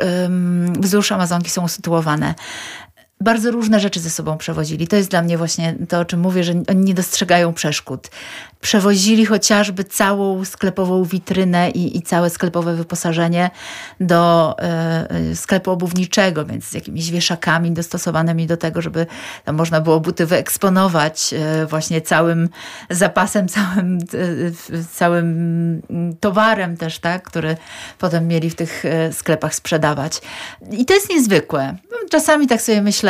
wzdłuż 0.79 1.12
Amazonki 1.12 1.50
są 1.50 1.63
usytuowane 1.63 2.36
bardzo 3.22 3.51
różne 3.51 3.79
rzeczy 3.79 4.00
ze 4.00 4.10
sobą 4.10 4.38
przewozili. 4.38 4.88
To 4.88 4.95
jest 4.95 5.10
dla 5.10 5.22
mnie 5.22 5.38
właśnie 5.38 5.75
to, 5.89 6.00
o 6.00 6.05
czym 6.05 6.19
mówię, 6.19 6.43
że 6.43 6.53
oni 6.69 6.86
nie 6.86 6.93
dostrzegają 6.93 7.53
przeszkód 7.53 8.10
przewozili 8.65 9.25
chociażby 9.25 9.84
całą 9.84 10.45
sklepową 10.45 11.03
witrynę 11.03 11.69
i, 11.69 11.98
i 11.98 12.01
całe 12.01 12.29
sklepowe 12.29 12.75
wyposażenie 12.75 13.50
do 14.00 14.55
y, 15.31 15.36
sklepu 15.36 15.72
obuwniczego, 15.72 16.45
więc 16.45 16.65
z 16.65 16.74
jakimiś 16.74 17.12
wieszakami 17.12 17.72
dostosowanymi 17.72 18.48
do 18.48 18.57
tego, 18.57 18.81
żeby 18.81 19.05
tam 19.43 19.55
można 19.55 19.81
było 19.81 20.00
buty 20.00 20.25
wyeksponować 20.25 21.34
y, 21.63 21.65
właśnie 21.65 22.01
całym 22.01 22.50
zapasem, 22.89 23.48
całym, 23.55 23.98
y, 24.13 24.86
całym 24.91 25.81
towarem 26.19 26.77
też, 26.77 27.00
tak, 27.00 27.24
który 27.24 27.57
potem 28.00 28.27
mieli 28.27 28.50
w 28.50 28.55
tych 28.55 28.84
sklepach 29.12 29.55
sprzedawać. 29.55 30.22
I 30.72 30.86
to 30.86 30.93
jest 30.93 31.10
niezwykłe. 31.10 31.75
Czasami 32.10 32.48
tak 32.48 32.62
sobie 32.62 32.81
myślę, 32.81 33.04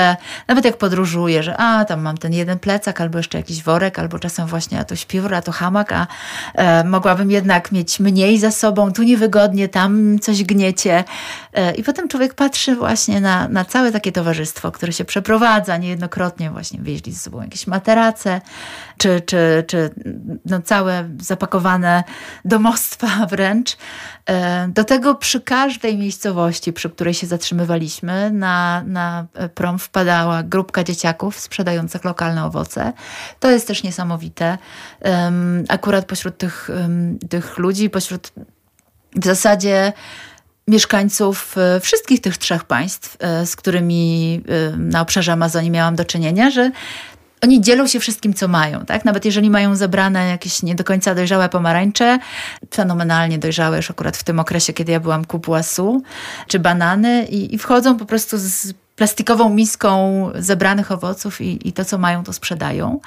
nawet 0.48 0.66
jak 0.66 0.78
podróżuję, 0.78 1.44
że 1.44 1.58
a, 1.58 1.86
tam 1.86 2.02
mam 2.02 2.18
ten 2.18 2.34
jeden 2.34 2.60
plecak, 2.60 3.02
albo 3.02 3.18
jeszcze 3.18 3.38
jakiś 3.38 3.64
worek, 3.64 4.00
albo 4.00 4.20
czasem 4.20 4.48
właśnie 4.48 4.80
a 4.80 4.84
to 4.84 4.96
śpiwór, 4.96 5.34
a 5.34 5.42
to 5.42 5.52
hamak, 5.52 5.92
a 5.92 6.08
e, 6.54 6.84
mogłabym 6.84 7.32
jednak 7.32 7.72
mieć 7.72 8.00
mniej 8.00 8.40
za 8.40 8.52
sobą, 8.52 8.94
tu 8.94 9.04
niewygodnie, 9.04 9.70
tam 9.70 10.20
coś 10.20 10.44
gniecie. 10.44 11.04
E, 11.54 11.76
I 11.76 11.84
potem 11.84 12.08
człowiek 12.08 12.34
patrzy 12.34 12.76
właśnie 12.76 13.22
na, 13.22 13.48
na 13.48 13.66
całe 13.66 13.92
takie 13.92 14.12
towarzystwo, 14.12 14.72
które 14.72 14.94
się 14.94 15.06
przeprowadza 15.06 15.78
niejednokrotnie, 15.78 16.52
właśnie 16.52 16.80
wieźli 16.82 17.14
ze 17.14 17.20
sobą 17.20 17.42
jakieś 17.42 17.68
materace, 17.68 18.42
czy, 18.98 19.22
czy, 19.22 19.64
czy 19.68 19.90
no 20.46 20.62
całe 20.62 21.10
zapakowane 21.22 22.04
domostwa 22.46 23.08
wręcz. 23.32 23.78
E, 24.30 24.68
do 24.68 24.84
tego 24.84 25.16
przy 25.16 25.42
każdej 25.42 25.98
miejscowości, 25.98 26.74
przy 26.74 26.90
której 26.90 27.14
się 27.14 27.28
zatrzymywaliśmy, 27.28 28.32
na, 28.32 28.84
na 28.88 29.26
prom 29.56 29.80
wpadała 29.86 30.44
grupka 30.44 30.84
dzieciaków 30.84 31.40
sprzedających 31.40 32.04
lokalne 32.04 32.46
owoce. 32.46 32.94
To 33.40 33.52
jest 33.52 33.68
też 33.68 33.84
niesamowite. 33.84 34.58
Akurat 35.70 36.06
pośród 36.06 36.38
tych, 36.38 36.70
tych 37.30 37.58
ludzi, 37.58 37.90
pośród 37.90 38.32
w 39.16 39.26
zasadzie 39.26 39.94
mieszkańców 40.68 41.56
e, 41.58 41.80
wszystkich 41.80 42.22
tych 42.22 42.38
trzech 42.38 42.64
państw, 42.64 43.18
e, 43.20 43.46
z 43.46 43.56
którymi 43.56 44.42
na 44.78 45.02
obszarze 45.02 45.34
Amazonii 45.34 45.72
miałam 45.72 45.96
do 45.96 46.06
czynienia, 46.06 46.50
że 46.50 46.72
oni 47.44 47.62
dzielą 47.62 47.88
się 47.88 48.00
wszystkim, 48.00 48.34
co 48.34 48.48
mają, 48.48 48.86
tak? 48.86 49.06
Nawet 49.06 49.26
jeżeli 49.26 49.50
mają 49.50 49.76
zebrane 49.76 50.28
jakieś 50.30 50.64
nie 50.64 50.76
do 50.76 50.84
końca 50.84 51.16
dojrzałe 51.16 51.50
pomarańcze, 51.50 52.20
fenomenalnie 52.74 53.40
dojrzałe 53.40 53.78
już 53.78 53.92
akurat 53.92 54.18
w 54.18 54.24
tym 54.24 54.40
okresie, 54.40 54.74
kiedy 54.74 54.92
ja 54.92 55.00
byłam 55.00 55.26
kupuasu, 55.26 56.02
czy 56.48 56.60
banany 56.60 57.26
i, 57.26 57.56
i 57.56 57.58
wchodzą 57.58 57.98
po 57.98 58.06
prostu 58.06 58.38
z 58.38 58.74
plastikową 58.96 59.50
miską 59.50 60.32
zebranych 60.36 60.92
owoców 60.92 61.42
i, 61.42 61.68
i 61.68 61.74
to, 61.74 61.86
co 61.86 61.98
mają, 61.98 62.24
to 62.24 62.34
sprzedają. 62.34 63.00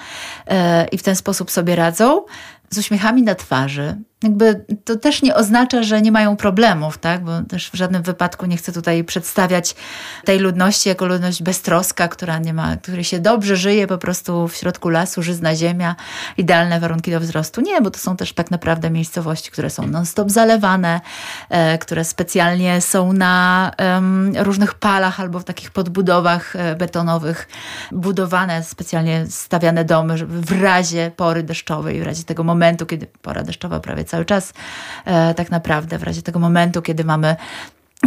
E, 0.47 0.87
I 0.87 0.99
w 0.99 1.03
ten 1.03 1.17
sposób 1.17 1.51
sobie 1.51 1.77
radzą 1.77 2.25
z 2.71 2.79
uśmiechami 2.79 3.23
na 3.23 3.35
twarzy. 3.35 3.97
Jakby 4.23 4.65
to 4.85 4.97
też 4.97 5.23
nie 5.23 5.35
oznacza, 5.35 5.83
że 5.83 6.03
nie 6.03 6.13
mają 6.13 6.37
problemów, 6.37 6.99
tak? 6.99 7.25
Bo 7.25 7.43
też 7.43 7.71
w 7.71 7.75
żadnym 7.75 8.03
wypadku 8.03 8.47
nie 8.47 8.57
chcę 8.57 8.73
tutaj 8.73 9.05
przedstawiać 9.05 9.75
tej 10.25 10.39
ludności 10.39 10.89
jako 10.89 11.07
ludność 11.07 11.43
beztroska, 11.43 12.09
która 12.09 12.39
nie 12.39 12.55
ma, 12.55 12.77
której 12.77 13.05
się 13.05 13.19
dobrze 13.19 13.57
żyje 13.57 13.87
po 13.87 13.99
prostu 13.99 14.49
w 14.49 14.57
środku 14.57 14.89
lasu, 14.89 15.23
żyzna 15.23 15.55
ziemia, 15.55 15.97
idealne 16.37 16.81
warunki 16.81 17.11
do 17.11 17.21
wzrostu. 17.21 17.61
Nie, 17.61 17.81
bo 17.81 17.91
to 17.91 17.99
są 17.99 18.17
też 18.17 18.33
tak 18.33 18.51
naprawdę 18.51 18.91
miejscowości, 18.91 19.51
które 19.51 19.71
są 19.71 19.87
non-stop 19.87 20.31
zalewane, 20.31 21.01
e, 21.49 21.79
które 21.79 22.05
specjalnie 22.05 22.81
są 22.81 23.13
na 23.13 23.71
różnych 24.39 24.75
palach 24.75 25.21
albo 25.21 25.41
w 25.41 25.45
takich 25.45 25.71
podbudowach 25.71 26.57
e, 26.57 26.77
betonowych 26.77 27.49
budowane, 27.93 28.63
specjalnie 28.63 29.27
stawiane 29.31 29.85
domy, 29.85 30.19
żeby 30.19 30.41
w 30.41 30.63
razie 30.63 31.11
pory 31.17 31.43
deszczowej, 31.43 32.01
w 32.01 32.03
razie 32.03 32.25
tego 32.25 32.45
momentu, 32.45 32.87
kiedy 32.87 33.07
pora 33.07 33.43
deszczowa 33.43 33.81
prawie 33.81 34.08
cały 34.09 34.25
czas, 34.25 34.53
e, 35.05 35.35
tak 35.35 35.51
naprawdę 35.51 35.99
w 35.99 36.03
razie 36.03 36.23
tego 36.23 36.39
momentu, 36.39 36.83
kiedy 36.83 37.05
mamy 37.05 37.37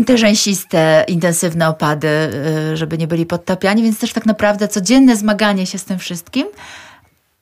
te 0.06 0.18
rzęsiste, 0.18 1.06
intensywne 1.08 1.68
opady, 1.68 2.08
e, 2.08 2.78
żeby 2.78 2.98
nie 2.98 3.08
byli 3.08 3.26
podtapiani, 3.26 3.84
więc 3.84 4.00
też 4.00 4.14
tak 4.14 4.26
naprawdę 4.26 4.68
codzienne 4.68 5.16
zmaganie 5.16 5.66
się 5.66 5.78
z 5.78 5.86
tym 5.86 6.00
wszystkim, 6.00 6.48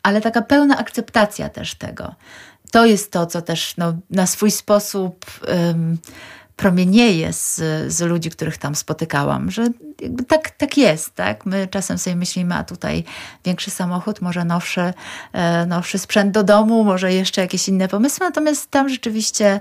ale 0.04 0.22
taka 0.22 0.42
pełna 0.42 0.78
akceptacja 0.78 1.50
też 1.50 1.76
tego. 1.76 2.16
To 2.72 2.86
jest 2.86 3.12
to, 3.12 3.26
co 3.26 3.42
też 3.42 3.78
no, 3.78 3.94
na 4.10 4.28
swój 4.28 4.52
sposób 4.52 5.26
promienieje 6.60 7.34
z, 7.34 7.56
z 7.88 8.02
ludzi, 8.02 8.30
których 8.30 8.58
tam 8.58 8.76
spotykałam, 8.76 9.52
że 9.52 9.68
tak, 10.28 10.50
tak 10.50 10.78
jest, 10.78 11.16
tak? 11.16 11.46
My 11.46 11.68
czasem 11.68 11.98
sobie 11.98 12.16
myślimy, 12.16 12.56
a 12.56 12.64
tutaj 12.64 13.04
większy 13.46 13.72
samochód, 13.72 14.22
może 14.22 14.46
nowszy, 14.46 14.94
e, 15.34 15.66
nowszy 15.66 16.00
sprzęt 16.00 16.34
do 16.34 16.44
domu, 16.44 16.84
może 16.84 17.14
jeszcze 17.14 17.42
jakieś 17.42 17.68
inne 17.68 17.88
pomysły, 17.88 18.26
natomiast 18.26 18.72
tam 18.72 18.90
rzeczywiście 18.90 19.60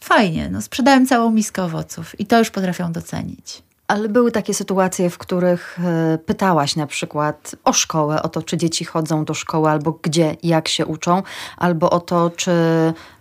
fajnie, 0.00 0.48
no 0.50 0.62
sprzedałem 0.62 1.06
całą 1.06 1.30
miskę 1.30 1.62
owoców 1.62 2.20
i 2.20 2.26
to 2.26 2.38
już 2.38 2.50
potrafią 2.50 2.92
docenić. 2.92 3.62
Ale 3.88 4.08
były 4.08 4.32
takie 4.32 4.54
sytuacje, 4.54 5.10
w 5.10 5.18
których 5.18 5.78
e, 5.84 6.18
pytałaś 6.18 6.76
na 6.76 6.86
przykład 6.86 7.54
o 7.64 7.72
szkołę, 7.72 8.22
o 8.22 8.28
to, 8.28 8.42
czy 8.42 8.56
dzieci 8.56 8.84
chodzą 8.84 9.24
do 9.24 9.34
szkoły, 9.34 9.70
albo 9.70 9.98
gdzie 10.02 10.36
jak 10.42 10.68
się 10.68 10.86
uczą, 10.86 11.22
albo 11.56 11.90
o 11.90 12.00
to, 12.00 12.30
czy, 12.30 12.52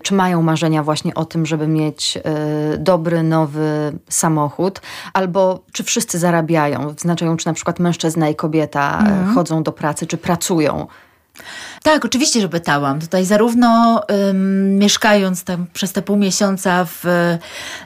czy 0.03 0.13
mają 0.13 0.41
marzenia 0.41 0.83
właśnie 0.83 1.13
o 1.13 1.25
tym, 1.25 1.45
żeby 1.45 1.67
mieć 1.67 2.17
e, 2.17 2.21
dobry, 2.77 3.23
nowy 3.23 3.99
samochód, 4.09 4.81
albo 5.13 5.59
czy 5.71 5.83
wszyscy 5.83 6.19
zarabiają, 6.19 6.93
znaczają, 6.97 7.37
czy 7.37 7.47
na 7.47 7.53
przykład 7.53 7.79
mężczyzna 7.79 8.29
i 8.29 8.35
kobieta 8.35 8.99
mm. 8.99 9.35
chodzą 9.35 9.63
do 9.63 9.71
pracy, 9.71 10.07
czy 10.07 10.17
pracują 10.17 10.87
Tak, 11.87 12.05
oczywiście, 12.05 12.41
że 12.41 12.49
pytałam. 12.49 12.99
Tutaj 12.99 13.25
zarówno 13.25 14.01
um, 14.09 14.77
mieszkając 14.77 15.43
tam 15.43 15.65
przez 15.73 15.93
te 15.93 16.01
pół 16.01 16.17
miesiąca 16.17 16.85
w 16.85 17.03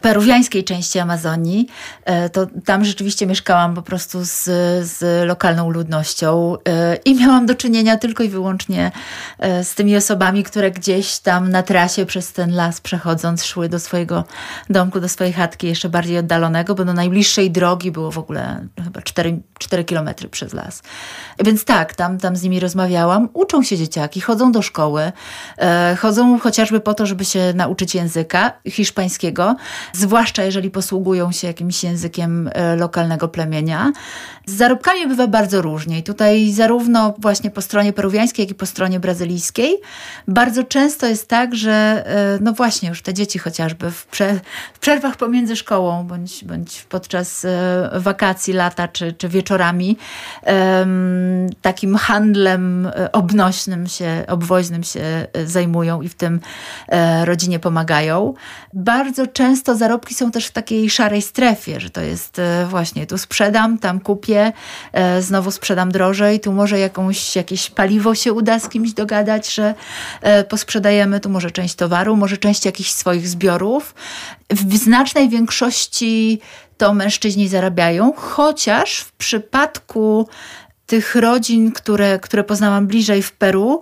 peruwiańskiej 0.01 0.63
części 0.63 0.99
Amazonii, 0.99 1.67
e, 2.05 2.29
to 2.29 2.47
tam 2.65 2.85
rzeczywiście 2.85 3.27
mieszkałam 3.27 3.75
po 3.75 3.81
prostu 3.81 4.19
z, 4.23 4.43
z 4.87 5.27
lokalną 5.27 5.69
ludnością 5.69 6.55
e, 6.67 6.95
i 6.95 7.15
miałam 7.15 7.45
do 7.45 7.55
czynienia 7.55 7.97
tylko 7.97 8.23
i 8.23 8.29
wyłącznie 8.29 8.91
z 9.63 9.75
tymi 9.75 9.97
osobami, 9.97 10.43
które 10.43 10.71
gdzieś 10.71 11.19
tam 11.19 11.51
na 11.51 11.63
trasie 11.63 12.05
przez 12.05 12.33
ten 12.33 12.55
las 12.55 12.81
przechodząc 12.81 13.45
szły 13.45 13.69
do 13.69 13.79
swojego 13.79 14.23
domku, 14.69 14.99
do 14.99 15.09
swojej 15.09 15.33
chatki 15.33 15.67
jeszcze 15.67 15.89
bardziej 15.89 16.17
oddalonego, 16.17 16.75
bo 16.75 16.85
do 16.85 16.93
najbliższej 16.93 17.51
drogi 17.51 17.91
było 17.91 18.11
w 18.11 18.17
ogóle 18.17 18.67
chyba 18.83 19.01
4, 19.01 19.39
4 19.59 19.83
kilometry 19.83 20.29
przez 20.29 20.53
las. 20.53 20.83
Więc 21.43 21.65
tak, 21.65 21.95
tam, 21.95 22.17
tam 22.17 22.35
z 22.35 22.43
nimi 22.43 22.59
rozmawiałam. 22.59 23.29
Uczą 23.33 23.63
się 23.63 23.77
dzieciaki, 23.91 24.21
chodzą 24.21 24.51
do 24.51 24.61
szkoły, 24.61 25.11
e, 25.57 25.95
chodzą 25.99 26.39
chociażby 26.39 26.79
po 26.79 26.93
to, 26.93 27.05
żeby 27.05 27.25
się 27.25 27.53
nauczyć 27.55 27.95
języka 27.95 28.51
hiszpańskiego, 28.67 29.55
zwłaszcza 29.93 30.43
jeżeli 30.43 30.69
posługują 30.69 31.31
się 31.31 31.47
jakimś 31.47 31.83
językiem 31.83 32.49
e, 32.53 32.75
lokalnego 32.75 33.27
plemienia. 33.27 33.91
Z 34.45 34.53
zarobkami 34.53 35.07
bywa 35.07 35.27
bardzo 35.27 35.61
różnie 35.61 35.99
i 35.99 36.03
tutaj 36.03 36.51
zarówno 36.51 37.13
właśnie 37.17 37.51
po 37.51 37.61
stronie 37.61 37.93
peruwiańskiej, 37.93 38.43
jak 38.43 38.51
i 38.51 38.55
po 38.55 38.65
stronie 38.65 38.99
brazylijskiej 38.99 39.77
bardzo 40.27 40.63
często 40.63 41.07
jest 41.07 41.27
tak, 41.27 41.55
że 41.55 41.71
e, 41.71 42.39
no 42.41 42.53
właśnie 42.53 42.89
już 42.89 43.01
te 43.01 43.13
dzieci 43.13 43.39
chociażby 43.39 43.91
w, 43.91 44.05
prze, 44.05 44.39
w 44.73 44.79
przerwach 44.79 45.15
pomiędzy 45.15 45.55
szkołą 45.55 46.03
bądź, 46.03 46.43
bądź 46.43 46.85
podczas 46.89 47.45
wakacji, 47.93 48.53
lata 48.53 48.87
czy, 48.87 49.13
czy 49.13 49.29
wieczorami 49.29 49.97
takim 51.61 51.95
handlem 51.95 52.91
obnośnym 53.11 53.80
się, 53.87 54.23
obwoźnym 54.27 54.83
się 54.83 55.01
e, 55.33 55.47
zajmują 55.47 56.01
i 56.01 56.09
w 56.09 56.15
tym 56.15 56.39
e, 56.87 57.25
rodzinie 57.25 57.59
pomagają. 57.59 58.33
Bardzo 58.73 59.27
często 59.27 59.75
zarobki 59.75 60.13
są 60.13 60.31
też 60.31 60.47
w 60.47 60.51
takiej 60.51 60.89
szarej 60.89 61.21
strefie, 61.21 61.79
że 61.79 61.89
to 61.89 62.01
jest 62.01 62.39
e, 62.39 62.65
właśnie 62.69 63.07
tu 63.07 63.17
sprzedam, 63.17 63.77
tam 63.77 63.99
kupię, 63.99 64.53
znowu 65.19 65.51
sprzedam 65.51 65.91
drożej, 65.91 66.39
tu 66.39 66.53
może 66.53 66.79
jakąś, 66.79 67.35
jakieś 67.35 67.69
paliwo 67.69 68.15
się 68.15 68.33
uda 68.33 68.59
z 68.59 68.69
kimś 68.69 68.93
dogadać, 68.93 69.53
że 69.53 69.73
posprzedajemy, 70.49 71.19
tu 71.19 71.29
może 71.29 71.51
część 71.51 71.75
towaru, 71.75 72.15
może 72.15 72.37
część 72.37 72.65
jakichś 72.65 72.91
swoich 72.91 73.27
zbiorów. 73.27 73.95
W 74.49 74.77
znacznej 74.77 75.29
większości 75.29 76.41
to 76.81 76.93
mężczyźni 76.93 77.47
zarabiają, 77.47 78.13
chociaż 78.13 78.99
w 78.99 79.11
przypadku 79.11 80.27
tych 80.91 81.15
rodzin, 81.15 81.71
które, 81.71 82.19
które 82.19 82.43
poznałam 82.43 82.87
bliżej 82.87 83.21
w 83.21 83.31
Peru, 83.31 83.81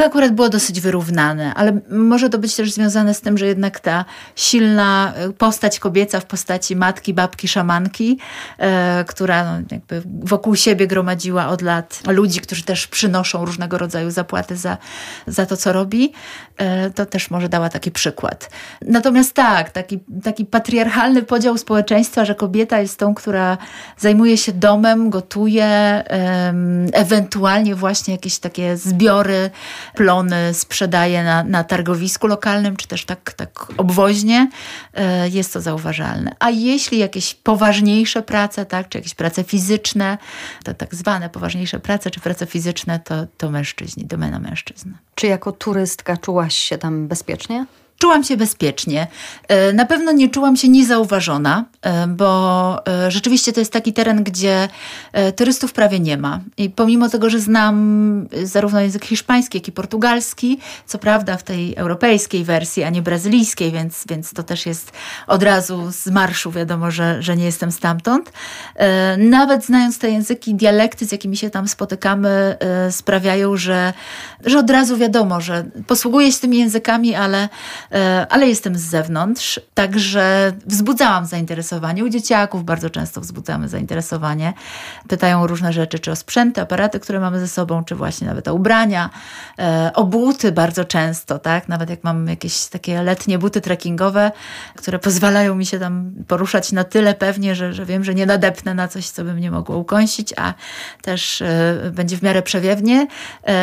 to 0.00 0.06
akurat 0.06 0.32
było 0.32 0.48
dosyć 0.48 0.80
wyrównane, 0.80 1.54
ale 1.54 1.80
może 1.90 2.30
to 2.30 2.38
być 2.38 2.56
też 2.56 2.72
związane 2.72 3.14
z 3.14 3.20
tym, 3.20 3.38
że 3.38 3.46
jednak 3.46 3.80
ta 3.80 4.04
silna 4.36 5.12
e, 5.16 5.32
postać 5.32 5.78
kobieca 5.78 6.20
w 6.20 6.26
postaci 6.26 6.76
matki, 6.76 7.14
babki, 7.14 7.48
szamanki, 7.48 8.18
e, 8.58 9.04
która 9.04 9.44
no, 9.44 9.66
jakby 9.70 10.02
wokół 10.22 10.56
siebie 10.56 10.86
gromadziła 10.86 11.48
od 11.48 11.62
lat 11.62 12.02
ludzi, 12.08 12.40
którzy 12.40 12.62
też 12.62 12.86
przynoszą 12.86 13.44
różnego 13.44 13.78
rodzaju 13.78 14.10
zapłaty 14.10 14.56
za, 14.56 14.78
za 15.26 15.46
to, 15.46 15.56
co 15.56 15.72
robi, 15.72 16.12
e, 16.56 16.90
to 16.90 17.06
też 17.06 17.30
może 17.30 17.48
dała 17.48 17.68
taki 17.68 17.90
przykład. 17.90 18.50
Natomiast 18.82 19.34
tak, 19.34 19.70
taki, 19.70 19.98
taki 20.22 20.44
patriarchalny 20.44 21.22
podział 21.22 21.58
społeczeństwa, 21.58 22.24
że 22.24 22.34
kobieta 22.34 22.80
jest 22.80 22.98
tą, 22.98 23.14
która 23.14 23.58
zajmuje 23.98 24.36
się 24.36 24.52
domem, 24.52 25.10
gotuje, 25.10 25.64
e, 25.64 26.54
ewentualnie 26.92 27.74
właśnie 27.74 28.14
jakieś 28.14 28.38
takie 28.38 28.76
zbiory, 28.76 29.50
plony 29.94 30.54
sprzedaje 30.54 31.24
na, 31.24 31.44
na 31.44 31.64
targowisku 31.64 32.26
lokalnym, 32.26 32.76
czy 32.76 32.88
też 32.88 33.04
tak, 33.04 33.32
tak 33.32 33.66
obwoźnie, 33.76 34.50
e, 34.94 35.28
jest 35.28 35.52
to 35.52 35.60
zauważalne. 35.60 36.36
A 36.38 36.50
jeśli 36.50 36.98
jakieś 36.98 37.34
poważniejsze 37.34 38.22
prace, 38.22 38.66
tak, 38.66 38.88
czy 38.88 38.98
jakieś 38.98 39.14
prace 39.14 39.44
fizyczne, 39.44 40.18
to 40.64 40.74
tak 40.74 40.94
zwane 40.94 41.30
poważniejsze 41.30 41.80
prace, 41.80 42.10
czy 42.10 42.20
prace 42.20 42.46
fizyczne, 42.46 43.00
to, 43.00 43.14
to 43.38 43.50
mężczyźni, 43.50 44.04
domena 44.04 44.38
mężczyzn. 44.38 44.92
Czy 45.14 45.26
jako 45.26 45.52
turystka 45.52 46.16
czułaś 46.16 46.54
się 46.54 46.78
tam 46.78 47.08
bezpiecznie? 47.08 47.66
Czułam 48.00 48.24
się 48.24 48.36
bezpiecznie. 48.36 49.06
E, 49.48 49.72
na 49.72 49.86
pewno 49.86 50.12
nie 50.12 50.28
czułam 50.28 50.56
się 50.56 50.68
niezauważona, 50.68 51.64
e, 51.82 52.06
bo 52.06 52.86
e, 52.88 53.10
rzeczywiście 53.10 53.52
to 53.52 53.60
jest 53.60 53.72
taki 53.72 53.92
teren, 53.92 54.24
gdzie 54.24 54.68
turystów 55.36 55.72
prawie 55.72 56.00
nie 56.00 56.16
ma. 56.16 56.40
I 56.56 56.70
pomimo 56.70 57.08
tego, 57.08 57.30
że 57.30 57.40
znam 57.40 58.28
zarówno 58.42 58.80
język 58.80 59.04
hiszpański, 59.04 59.58
jak 59.58 59.68
i 59.68 59.72
portugalski, 59.72 60.58
co 60.86 60.98
prawda 60.98 61.36
w 61.36 61.42
tej 61.42 61.76
europejskiej 61.76 62.44
wersji, 62.44 62.82
a 62.82 62.90
nie 62.90 63.02
brazylijskiej, 63.02 63.72
więc, 63.72 64.04
więc 64.08 64.32
to 64.32 64.42
też 64.42 64.66
jest 64.66 64.92
od 65.26 65.42
razu 65.42 65.92
z 65.92 66.06
marszu 66.06 66.50
wiadomo, 66.50 66.90
że, 66.90 67.22
że 67.22 67.36
nie 67.36 67.44
jestem 67.44 67.72
stamtąd. 67.72 68.32
Nawet 69.18 69.64
znając 69.64 69.98
te 69.98 70.10
języki, 70.10 70.54
dialekty, 70.54 71.06
z 71.06 71.12
jakimi 71.12 71.36
się 71.36 71.50
tam 71.50 71.68
spotykamy, 71.68 72.56
sprawiają, 72.90 73.56
że, 73.56 73.92
że 74.44 74.58
od 74.58 74.70
razu 74.70 74.96
wiadomo, 74.96 75.40
że 75.40 75.64
posługuję 75.86 76.32
się 76.32 76.40
tymi 76.40 76.58
językami, 76.58 77.14
ale 77.14 77.48
ale 78.28 78.48
jestem 78.48 78.76
z 78.76 78.82
zewnątrz, 78.82 79.60
także 79.74 80.52
wzbudzałam 80.66 81.26
zainteresowanie. 81.26 82.04
U 82.04 82.08
dzieciaków 82.08 82.64
bardzo 82.64 82.90
często 82.90 83.20
wzbudzamy 83.20 83.68
zainteresowanie. 83.68 84.52
Pytają 85.08 85.42
o 85.42 85.46
różne 85.46 85.72
rzeczy, 85.72 85.98
czy 85.98 86.10
o 86.10 86.16
sprzęty, 86.16 86.60
aparaty, 86.60 87.00
które 87.00 87.20
mamy 87.20 87.40
ze 87.40 87.48
sobą, 87.48 87.84
czy 87.84 87.94
właśnie 87.94 88.26
nawet 88.26 88.48
o 88.48 88.54
ubrania, 88.54 89.10
e, 89.58 89.90
o 89.94 90.04
buty 90.04 90.52
bardzo 90.52 90.84
często, 90.84 91.38
tak? 91.38 91.68
Nawet 91.68 91.90
jak 91.90 92.04
mam 92.04 92.26
jakieś 92.26 92.66
takie 92.66 93.02
letnie 93.02 93.38
buty 93.38 93.60
trekkingowe, 93.60 94.32
które 94.76 94.98
pozwalają 94.98 95.54
mi 95.54 95.66
się 95.66 95.78
tam 95.78 96.12
poruszać 96.28 96.72
na 96.72 96.84
tyle 96.84 97.14
pewnie, 97.14 97.54
że, 97.54 97.72
że 97.72 97.86
wiem, 97.86 98.04
że 98.04 98.14
nie 98.14 98.26
nadepnę 98.26 98.74
na 98.74 98.88
coś, 98.88 99.08
co 99.08 99.24
by 99.24 99.34
mnie 99.34 99.50
mogło 99.50 99.76
ukąsić, 99.76 100.34
a 100.36 100.54
też 101.02 101.42
e, 101.42 101.90
będzie 101.92 102.16
w 102.16 102.22
miarę 102.22 102.42
przewiewnie. 102.42 103.06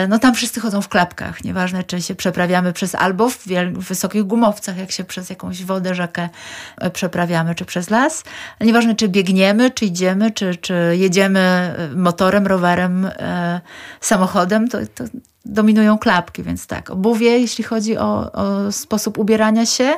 No 0.10 0.20
tam 0.20 0.36
wszyscy 0.36 0.60
chodzą 0.60 0.82
w 0.82 0.90
klapkach, 0.90 1.44
nieważne 1.44 1.84
czy 1.84 2.02
się 2.02 2.16
przeprawiamy 2.16 2.74
przez 2.74 2.96
albo 2.96 3.30
w 3.30 3.38
wysokich 3.74 4.16
takich 4.17 4.27
gumowcach, 4.27 4.77
jak 4.77 4.91
się 4.91 5.03
przez 5.03 5.30
jakąś 5.30 5.63
wodę, 5.63 5.95
rzekę 5.95 6.30
e, 6.77 6.89
przeprawiamy, 6.89 7.56
czy 7.56 7.65
przez 7.65 7.89
las. 7.89 8.23
Nieważne, 8.62 8.95
czy 8.95 9.10
biegniemy, 9.10 9.71
czy 9.71 9.86
idziemy, 9.86 10.32
czy, 10.32 10.56
czy 10.56 10.73
jedziemy 10.97 11.39
e, 11.39 11.95
motorem, 11.95 12.47
rowerem, 12.47 13.06
e, 13.06 13.62
samochodem, 14.01 14.67
to, 14.67 14.77
to 14.95 15.03
dominują 15.47 15.97
klapki, 15.97 16.43
więc 16.43 16.67
tak. 16.67 16.89
Obuwie, 16.89 17.39
jeśli 17.39 17.63
chodzi 17.63 17.97
o, 17.97 18.31
o, 18.31 18.71
sposób 18.71 19.17
ubierania 19.17 19.65
się, 19.65 19.93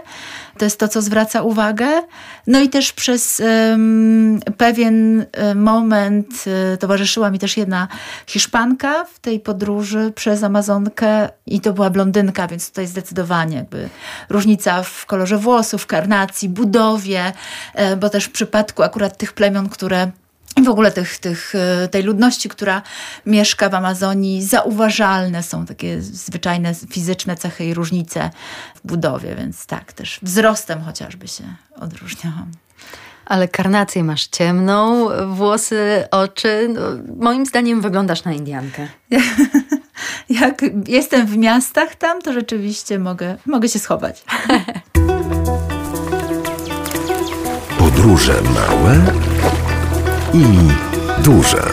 to 0.57 0.65
jest 0.65 0.79
to, 0.79 0.88
co 0.88 1.01
zwraca 1.01 1.41
uwagę. 1.41 1.88
No 2.47 2.59
i 2.59 2.69
też 2.69 2.93
przez 2.93 3.41
um, 3.69 4.39
pewien 4.57 5.25
moment 5.55 6.27
um, 6.47 6.77
towarzyszyła 6.77 7.31
mi 7.31 7.39
też 7.39 7.57
jedna 7.57 7.88
Hiszpanka 8.27 9.05
w 9.05 9.19
tej 9.19 9.39
podróży 9.39 10.12
przez 10.15 10.43
Amazonkę 10.43 11.29
i 11.45 11.62
to 11.62 11.73
była 11.73 11.89
blondynka, 11.89 12.47
więc 12.47 12.69
tutaj 12.69 12.88
zdecydowanie 12.88 13.57
jakby 13.57 13.89
różnica 14.29 14.83
w 14.83 15.05
kolorze 15.05 15.38
włosów, 15.38 15.88
karnacji, 15.88 16.49
budowie, 16.49 17.33
um, 17.75 17.99
bo 17.99 18.09
też 18.09 18.25
w 18.25 18.31
przypadku 18.31 18.83
akurat 18.83 19.17
tych 19.17 19.33
plemion, 19.33 19.69
które 19.69 20.12
w 20.63 20.69
ogóle 20.69 20.91
tych, 20.91 21.17
tych, 21.17 21.53
e, 21.55 21.88
tej 21.88 22.03
ludności, 22.03 22.49
która 22.49 22.81
mieszka 23.25 23.69
w 23.69 23.75
Amazonii, 23.75 24.43
zauważalne 24.43 25.43
są 25.43 25.65
takie 25.65 26.01
zwyczajne 26.01 26.75
fizyczne 26.75 27.35
cechy 27.35 27.65
i 27.65 27.73
różnice 27.73 28.29
w 28.75 28.88
budowie, 28.88 29.35
więc 29.35 29.65
tak, 29.65 29.93
też 29.93 30.19
wzrostem 30.21 30.81
chociażby 30.81 31.27
się 31.27 31.43
odróżniałam. 31.75 32.51
Ale 33.25 33.47
karnację 33.47 34.03
masz 34.03 34.27
ciemną, 34.27 35.07
włosy, 35.35 36.07
oczy. 36.12 36.69
No, 36.73 36.81
moim 37.17 37.45
zdaniem 37.45 37.81
wyglądasz 37.81 38.23
na 38.23 38.33
Indiankę. 38.33 38.88
Jak 40.29 40.62
jestem 40.88 41.27
w 41.27 41.38
miastach 41.38 41.95
tam, 41.95 42.21
to 42.21 42.33
rzeczywiście 42.33 42.99
mogę, 42.99 43.38
mogę 43.45 43.69
się 43.69 43.79
schować. 43.79 44.23
Podróże 47.79 48.41
małe 48.41 49.01
i 50.34 50.44
duże. 51.24 51.63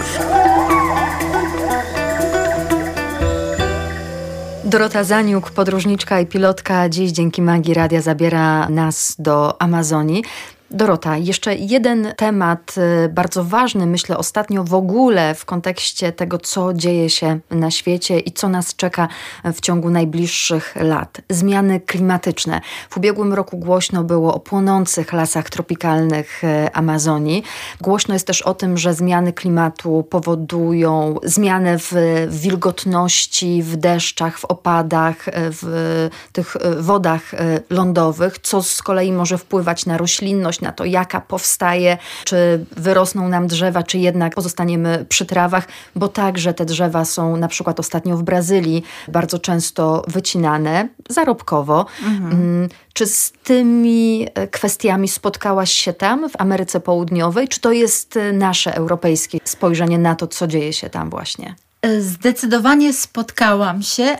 Dorota 4.64 5.04
Zaniuk, 5.04 5.50
podróżniczka 5.50 6.20
i 6.20 6.26
pilotka, 6.26 6.88
dziś 6.88 7.10
dzięki 7.12 7.42
magii 7.42 7.74
radia 7.74 8.00
zabiera 8.00 8.68
nas 8.68 9.16
do 9.18 9.62
Amazonii. 9.62 10.24
Dorota, 10.70 11.16
jeszcze 11.16 11.54
jeden 11.54 12.12
temat 12.16 12.74
y, 13.04 13.08
bardzo 13.08 13.44
ważny, 13.44 13.86
myślę 13.86 14.18
ostatnio 14.18 14.64
w 14.64 14.74
ogóle 14.74 15.34
w 15.34 15.44
kontekście 15.44 16.12
tego, 16.12 16.38
co 16.38 16.74
dzieje 16.74 17.10
się 17.10 17.38
na 17.50 17.70
świecie 17.70 18.18
i 18.18 18.32
co 18.32 18.48
nas 18.48 18.76
czeka 18.76 19.08
w 19.44 19.60
ciągu 19.60 19.90
najbliższych 19.90 20.76
lat. 20.76 21.20
Zmiany 21.30 21.80
klimatyczne. 21.80 22.60
W 22.90 22.96
ubiegłym 22.96 23.34
roku 23.34 23.58
głośno 23.58 24.04
było 24.04 24.34
o 24.34 24.40
płonących 24.40 25.12
lasach 25.12 25.50
tropikalnych 25.50 26.44
y, 26.44 26.72
Amazonii. 26.72 27.42
Głośno 27.80 28.14
jest 28.14 28.26
też 28.26 28.42
o 28.42 28.54
tym, 28.54 28.78
że 28.78 28.94
zmiany 28.94 29.32
klimatu 29.32 30.06
powodują 30.10 31.16
zmianę 31.22 31.78
w 31.78 31.92
wilgotności, 32.28 33.62
w 33.62 33.76
deszczach, 33.76 34.38
w 34.38 34.44
opadach, 34.44 35.28
y, 35.28 35.32
w 35.34 36.10
tych 36.32 36.56
wodach 36.78 37.22
lądowych, 37.70 38.38
co 38.38 38.62
z 38.62 38.82
kolei 38.82 39.12
może 39.12 39.38
wpływać 39.38 39.86
na 39.86 39.98
roślinność, 39.98 40.56
na 40.66 40.72
to, 40.72 40.84
jaka 40.84 41.20
powstaje, 41.20 41.98
czy 42.24 42.66
wyrosną 42.76 43.28
nam 43.28 43.46
drzewa, 43.46 43.82
czy 43.82 43.98
jednak 43.98 44.34
pozostaniemy 44.34 45.06
przy 45.08 45.26
trawach, 45.26 45.68
bo 45.96 46.08
także 46.08 46.54
te 46.54 46.64
drzewa 46.64 47.04
są 47.04 47.36
na 47.36 47.48
przykład 47.48 47.80
ostatnio 47.80 48.16
w 48.16 48.22
Brazylii 48.22 48.84
bardzo 49.08 49.38
często 49.38 50.04
wycinane 50.08 50.88
zarobkowo. 51.08 51.86
Mhm. 52.02 52.32
Mm, 52.32 52.68
czy 52.92 53.06
z 53.06 53.32
tymi 53.44 54.26
e, 54.34 54.48
kwestiami 54.48 55.08
spotkałaś 55.08 55.70
się 55.70 55.92
tam 55.92 56.28
w 56.28 56.40
Ameryce 56.40 56.80
Południowej, 56.80 57.48
czy 57.48 57.60
to 57.60 57.72
jest 57.72 58.16
e, 58.16 58.32
nasze 58.32 58.74
europejskie 58.74 59.38
spojrzenie 59.44 59.98
na 59.98 60.14
to, 60.14 60.26
co 60.26 60.46
dzieje 60.46 60.72
się 60.72 60.90
tam 60.90 61.10
właśnie? 61.10 61.54
E, 61.82 62.00
zdecydowanie 62.00 62.92
spotkałam 62.92 63.82
się, 63.82 64.16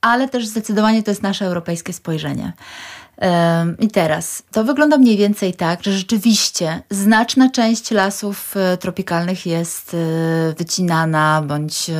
ale 0.00 0.28
też 0.28 0.46
zdecydowanie 0.46 1.02
to 1.02 1.10
jest 1.10 1.22
nasze 1.22 1.44
europejskie 1.44 1.92
spojrzenie. 1.92 2.52
I 3.78 3.88
teraz 3.88 4.42
to 4.52 4.64
wygląda 4.64 4.98
mniej 4.98 5.16
więcej 5.16 5.54
tak, 5.54 5.82
że 5.82 5.92
rzeczywiście 5.92 6.82
znaczna 6.90 7.50
część 7.50 7.90
lasów 7.90 8.56
e, 8.56 8.76
tropikalnych 8.76 9.46
jest 9.46 9.94
e, 9.94 10.54
wycinana 10.54 11.42
bądź 11.46 11.90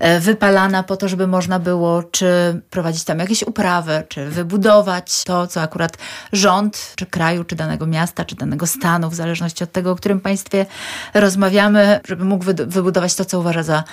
e, 0.00 0.20
wypalana 0.20 0.82
po 0.82 0.96
to, 0.96 1.08
żeby 1.08 1.26
można 1.26 1.58
było 1.58 2.02
czy 2.02 2.60
prowadzić 2.70 3.04
tam 3.04 3.18
jakieś 3.18 3.42
uprawy, 3.42 4.02
czy 4.08 4.30
wybudować 4.30 5.24
to, 5.24 5.46
co 5.46 5.60
akurat 5.62 5.96
rząd, 6.32 6.92
czy 6.96 7.06
kraju, 7.06 7.44
czy 7.44 7.56
danego 7.56 7.86
miasta, 7.86 8.24
czy 8.24 8.36
danego 8.36 8.66
stanu, 8.66 9.10
w 9.10 9.14
zależności 9.14 9.64
od 9.64 9.72
tego, 9.72 9.90
o 9.90 9.96
którym 9.96 10.20
państwie 10.20 10.66
rozmawiamy, 11.14 12.00
żeby 12.08 12.24
mógł 12.24 12.44
wybudować 12.66 13.14
to, 13.14 13.24
co 13.24 13.40
uważa 13.40 13.62
za 13.62 13.84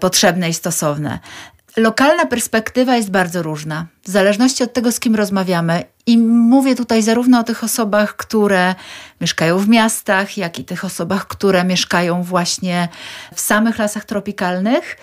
potrzebne 0.00 0.48
i 0.48 0.54
stosowne. 0.54 1.18
Lokalna 1.76 2.26
perspektywa 2.26 2.96
jest 2.96 3.10
bardzo 3.10 3.42
różna, 3.42 3.86
w 4.02 4.08
zależności 4.10 4.64
od 4.64 4.72
tego, 4.72 4.92
z 4.92 5.00
kim 5.00 5.14
rozmawiamy. 5.14 5.84
I 6.06 6.18
mówię 6.18 6.74
tutaj 6.74 7.02
zarówno 7.02 7.38
o 7.38 7.42
tych 7.42 7.64
osobach, 7.64 8.16
które 8.16 8.74
mieszkają 9.20 9.58
w 9.58 9.68
miastach, 9.68 10.36
jak 10.36 10.58
i 10.58 10.64
tych 10.64 10.84
osobach, 10.84 11.26
które 11.26 11.64
mieszkają 11.64 12.22
właśnie 12.22 12.88
w 13.34 13.40
samych 13.40 13.78
lasach 13.78 14.04
tropikalnych. 14.04 14.96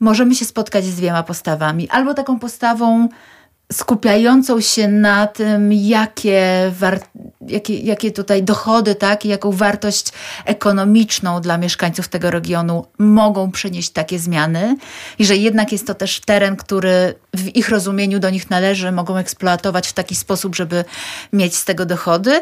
Możemy 0.00 0.34
się 0.34 0.44
spotkać 0.44 0.84
z 0.84 0.96
dwiema 0.96 1.22
postawami. 1.22 1.88
Albo 1.88 2.14
taką 2.14 2.38
postawą, 2.38 3.08
skupiającą 3.72 4.60
się 4.60 4.88
na 4.88 5.26
tym, 5.26 5.72
jakie, 5.72 6.72
jakie, 7.48 7.78
jakie 7.78 8.10
tutaj 8.10 8.42
dochody, 8.42 8.94
tak, 8.94 9.24
i 9.24 9.28
jaką 9.28 9.52
wartość 9.52 10.06
ekonomiczną 10.44 11.40
dla 11.40 11.58
mieszkańców 11.58 12.08
tego 12.08 12.30
regionu 12.30 12.86
mogą 12.98 13.50
przynieść 13.50 13.90
takie 13.90 14.18
zmiany, 14.18 14.76
i 15.18 15.24
że 15.24 15.36
jednak 15.36 15.72
jest 15.72 15.86
to 15.86 15.94
też 15.94 16.20
teren, 16.20 16.56
który 16.56 17.14
w 17.34 17.56
ich 17.56 17.68
rozumieniu 17.68 18.18
do 18.18 18.30
nich 18.30 18.50
należy, 18.50 18.92
mogą 18.92 19.16
eksploatować 19.16 19.88
w 19.88 19.92
taki 19.92 20.14
sposób, 20.14 20.56
żeby 20.56 20.84
mieć 21.32 21.56
z 21.56 21.64
tego 21.64 21.86
dochody, 21.86 22.40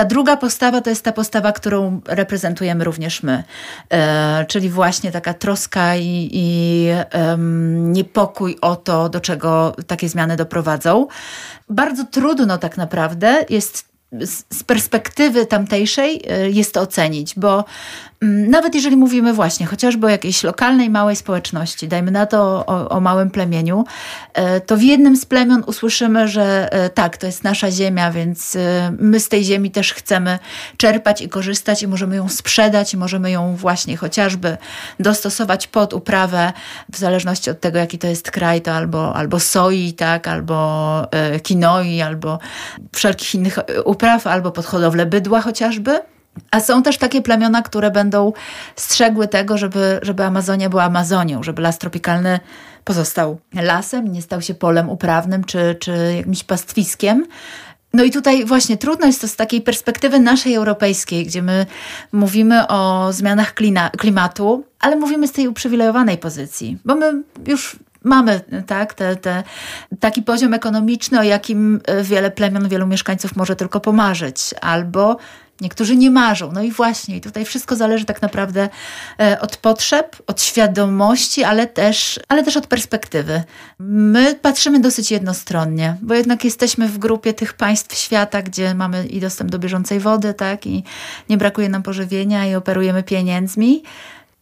ta 0.00 0.04
druga 0.04 0.36
postawa 0.36 0.80
to 0.80 0.90
jest 0.90 1.04
ta 1.04 1.12
postawa, 1.12 1.52
którą 1.52 2.00
reprezentujemy 2.06 2.84
również 2.84 3.22
my, 3.22 3.44
e, 3.90 4.46
czyli 4.48 4.70
właśnie 4.70 5.12
taka 5.12 5.34
troska 5.34 5.96
i, 5.96 6.30
i 6.32 6.88
niepokój 7.78 8.56
o 8.60 8.76
to, 8.76 9.08
do 9.08 9.20
czego 9.20 9.76
takie 9.86 10.08
zmiany 10.08 10.36
doprowadzą. 10.36 11.06
Bardzo 11.68 12.04
trudno 12.04 12.58
tak 12.58 12.76
naprawdę 12.76 13.44
jest 13.50 13.88
z 14.50 14.64
perspektywy 14.64 15.46
tamtejszej 15.46 16.22
e, 16.28 16.50
jest 16.50 16.74
to 16.74 16.80
ocenić, 16.80 17.34
bo 17.36 17.64
nawet 18.22 18.74
jeżeli 18.74 18.96
mówimy 18.96 19.32
właśnie 19.32 19.66
chociażby 19.66 20.06
o 20.06 20.10
jakiejś 20.10 20.42
lokalnej, 20.42 20.90
małej 20.90 21.16
społeczności, 21.16 21.88
dajmy 21.88 22.10
na 22.10 22.26
to 22.26 22.66
o, 22.66 22.88
o, 22.88 23.00
małym 23.00 23.30
plemieniu, 23.30 23.84
e, 24.34 24.60
to 24.60 24.76
w 24.76 24.82
jednym 24.82 25.16
z 25.16 25.26
plemion 25.26 25.62
usłyszymy, 25.66 26.28
że 26.28 26.72
e, 26.72 26.90
tak, 26.90 27.16
to 27.16 27.26
jest 27.26 27.44
nasza 27.44 27.70
ziemia, 27.70 28.10
więc 28.12 28.56
my 28.98 29.20
z 29.20 29.28
tej 29.28 29.44
ziemi 29.44 29.70
też 29.70 29.94
chcemy 29.94 30.38
czerpać 30.76 31.22
i 31.22 31.28
korzystać 31.28 31.82
i 31.82 31.88
możemy 31.88 32.16
ją 32.16 32.28
sprzedać 32.28 32.94
i 32.94 32.96
możemy 32.96 33.30
ją 33.30 33.56
właśnie 33.56 33.96
chociażby 33.96 34.56
dostosować 35.00 35.66
pod 35.66 35.92
uprawę, 35.92 36.52
w 36.92 36.98
zależności 36.98 37.50
od 37.50 37.60
tego, 37.60 37.78
jaki 37.78 37.98
to 37.98 38.06
jest 38.06 38.30
kraj, 38.30 38.62
to 38.62 38.72
albo, 38.72 39.16
albo 39.16 39.40
soi, 39.40 39.92
tak, 39.92 40.28
albo 40.28 41.06
kinoi, 41.42 42.00
albo 42.00 42.38
wszelkich 42.92 43.34
innych 43.34 43.58
upraw 43.84 44.26
albo 44.26 44.50
pod 44.50 44.66
hodowlę 44.66 45.06
bydła 45.06 45.40
chociażby. 45.40 46.00
A 46.50 46.60
są 46.60 46.82
też 46.82 46.98
takie 46.98 47.22
plemiona, 47.22 47.62
które 47.62 47.90
będą 47.90 48.32
strzegły 48.76 49.28
tego, 49.28 49.58
żeby, 49.58 49.98
żeby 50.02 50.24
Amazonia 50.24 50.68
była 50.68 50.82
Amazonią, 50.82 51.42
żeby 51.42 51.62
las 51.62 51.78
tropikalny 51.78 52.40
pozostał 52.84 53.40
lasem, 53.54 54.12
nie 54.12 54.22
stał 54.22 54.42
się 54.42 54.54
polem 54.54 54.90
uprawnym 54.90 55.44
czy, 55.44 55.76
czy 55.80 56.14
jakimś 56.16 56.44
pastwiskiem. 56.44 57.26
No 57.94 58.04
i 58.04 58.10
tutaj 58.10 58.44
właśnie 58.44 58.76
trudno 58.76 59.06
jest 59.06 59.20
to 59.20 59.28
z 59.28 59.36
takiej 59.36 59.62
perspektywy 59.62 60.20
naszej 60.20 60.54
europejskiej, 60.54 61.26
gdzie 61.26 61.42
my 61.42 61.66
mówimy 62.12 62.68
o 62.68 63.12
zmianach 63.12 63.54
klina, 63.54 63.90
klimatu, 63.90 64.64
ale 64.80 64.96
mówimy 64.96 65.28
z 65.28 65.32
tej 65.32 65.48
uprzywilejowanej 65.48 66.18
pozycji, 66.18 66.78
bo 66.84 66.94
my 66.94 67.22
już 67.46 67.76
mamy 68.04 68.40
tak, 68.66 68.94
te, 68.94 69.16
te, 69.16 69.42
taki 70.00 70.22
poziom 70.22 70.54
ekonomiczny, 70.54 71.18
o 71.20 71.22
jakim 71.22 71.80
wiele 72.02 72.30
plemion, 72.30 72.68
wielu 72.68 72.86
mieszkańców 72.86 73.36
może 73.36 73.56
tylko 73.56 73.80
pomarzyć, 73.80 74.54
albo 74.60 75.16
niektórzy 75.60 75.96
nie 75.96 76.10
marzą. 76.10 76.52
No 76.52 76.62
i 76.62 76.70
właśnie, 76.70 77.16
i 77.16 77.20
tutaj 77.20 77.44
wszystko 77.44 77.76
zależy 77.76 78.04
tak 78.04 78.22
naprawdę 78.22 78.68
e, 79.20 79.40
od 79.40 79.56
potrzeb, 79.56 80.16
od 80.26 80.42
świadomości, 80.42 81.44
ale 81.44 81.66
też, 81.66 82.20
ale 82.28 82.44
też 82.44 82.56
od 82.56 82.66
perspektywy. 82.66 83.42
My 83.78 84.34
patrzymy 84.34 84.80
dosyć 84.80 85.10
jednostronnie, 85.10 85.96
bo 86.02 86.14
jednak 86.14 86.44
jesteśmy 86.44 86.88
w 86.88 86.98
grupie 86.98 87.34
tych 87.34 87.52
państw 87.52 87.98
świata, 87.98 88.42
gdzie 88.42 88.74
mamy 88.74 89.06
i 89.06 89.20
dostęp 89.20 89.50
do 89.50 89.58
bieżącej 89.58 90.00
wody, 90.00 90.34
tak, 90.34 90.66
i 90.66 90.84
nie 91.28 91.36
brakuje 91.36 91.68
nam 91.68 91.82
pożywienia 91.82 92.46
i 92.46 92.54
operujemy 92.54 93.02
pieniędzmi. 93.02 93.82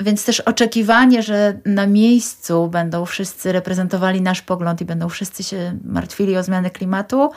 Więc 0.00 0.24
też 0.24 0.40
oczekiwanie, 0.40 1.22
że 1.22 1.58
na 1.64 1.86
miejscu 1.86 2.68
będą 2.68 3.06
wszyscy 3.06 3.52
reprezentowali 3.52 4.22
nasz 4.22 4.42
pogląd 4.42 4.80
i 4.80 4.84
będą 4.84 5.08
wszyscy 5.08 5.42
się 5.42 5.78
martwili 5.84 6.36
o 6.36 6.42
zmianę 6.42 6.70
klimatu, 6.70 7.30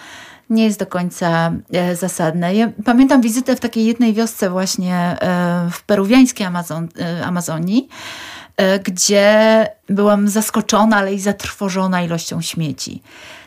nie 0.52 0.64
jest 0.64 0.80
do 0.80 0.86
końca 0.86 1.52
e, 1.74 1.96
zasadne. 1.96 2.56
Ja 2.56 2.72
pamiętam 2.86 3.22
wizytę 3.22 3.56
w 3.56 3.60
takiej 3.60 3.86
jednej 3.86 4.14
wiosce 4.14 4.50
właśnie 4.50 4.96
e, 4.96 5.70
w 5.72 5.84
peruwiańskiej 5.84 6.48
Amazon, 6.48 6.90
e, 7.00 7.26
Amazonii, 7.26 7.90
gdzie 8.84 9.68
byłam 9.90 10.28
zaskoczona, 10.28 10.98
ale 10.98 11.14
i 11.14 11.20
zatrwożona 11.20 12.02
ilością 12.02 12.42
śmieci. 12.42 13.02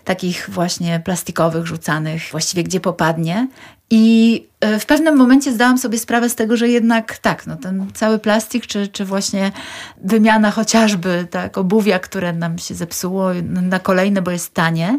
Takich 0.04 0.50
właśnie 0.52 1.00
plastikowych, 1.04 1.66
rzucanych 1.66 2.22
właściwie 2.30 2.64
gdzie 2.64 2.80
popadnie. 2.80 3.48
I 3.90 4.46
e, 4.60 4.78
w 4.78 4.86
pewnym 4.86 5.16
momencie 5.16 5.52
zdałam 5.52 5.78
sobie 5.78 5.98
sprawę 5.98 6.28
z 6.28 6.34
tego, 6.34 6.56
że 6.56 6.68
jednak 6.68 7.18
tak, 7.18 7.46
no 7.46 7.56
ten 7.56 7.86
cały 7.94 8.18
plastik, 8.18 8.66
czy, 8.66 8.88
czy 8.88 9.04
właśnie 9.04 9.52
wymiana 10.04 10.50
chociażby 10.50 11.26
tak, 11.30 11.58
obuwia, 11.58 11.98
które 11.98 12.32
nam 12.32 12.58
się 12.58 12.74
zepsuło 12.74 13.30
na 13.42 13.78
kolejne, 13.78 14.22
bo 14.22 14.30
jest 14.30 14.54
tanie, 14.54 14.98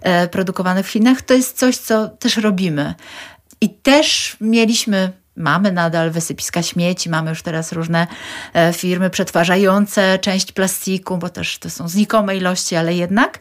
e, 0.00 0.28
produkowane 0.28 0.82
w 0.82 0.88
Chinach, 0.88 1.22
to 1.22 1.34
jest 1.34 1.58
coś, 1.58 1.76
co 1.76 2.08
też 2.08 2.36
robimy. 2.36 2.94
I 3.60 3.70
też 3.70 4.36
mieliśmy 4.40 5.12
Mamy 5.36 5.72
nadal 5.72 6.10
wysypiska 6.10 6.62
śmieci, 6.62 7.10
mamy 7.10 7.30
już 7.30 7.42
teraz 7.42 7.72
różne 7.72 8.06
e, 8.54 8.72
firmy 8.72 9.10
przetwarzające 9.10 10.18
część 10.18 10.52
plastiku, 10.52 11.18
bo 11.18 11.28
też 11.28 11.58
to 11.58 11.70
są 11.70 11.88
znikome 11.88 12.36
ilości, 12.36 12.76
ale 12.76 12.94
jednak. 12.94 13.38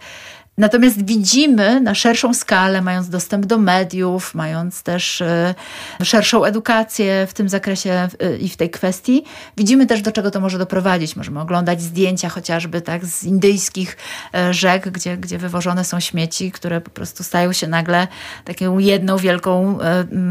Natomiast 0.61 1.05
widzimy 1.05 1.81
na 1.81 1.95
szerszą 1.95 2.33
skalę, 2.33 2.81
mając 2.81 3.09
dostęp 3.09 3.45
do 3.45 3.57
mediów, 3.57 4.35
mając 4.35 4.83
też 4.83 5.21
e, 5.21 5.55
szerszą 6.03 6.43
edukację 6.43 7.27
w 7.29 7.33
tym 7.33 7.49
zakresie 7.49 8.07
e, 8.19 8.37
i 8.37 8.49
w 8.49 8.57
tej 8.57 8.69
kwestii, 8.69 9.23
widzimy 9.57 9.85
też, 9.85 10.01
do 10.01 10.11
czego 10.11 10.31
to 10.31 10.39
może 10.39 10.57
doprowadzić. 10.57 11.15
Możemy 11.15 11.39
oglądać 11.39 11.81
zdjęcia 11.81 12.29
chociażby 12.29 12.81
tak 12.81 13.05
z 13.05 13.23
indyjskich 13.23 13.97
e, 14.35 14.53
rzek, 14.53 14.89
gdzie, 14.89 15.17
gdzie 15.17 15.37
wywożone 15.37 15.85
są 15.85 15.99
śmieci, 15.99 16.51
które 16.51 16.81
po 16.81 16.89
prostu 16.89 17.23
stają 17.23 17.53
się 17.53 17.67
nagle 17.67 18.07
taką 18.45 18.79
jedną 18.79 19.17
wielką, 19.17 19.77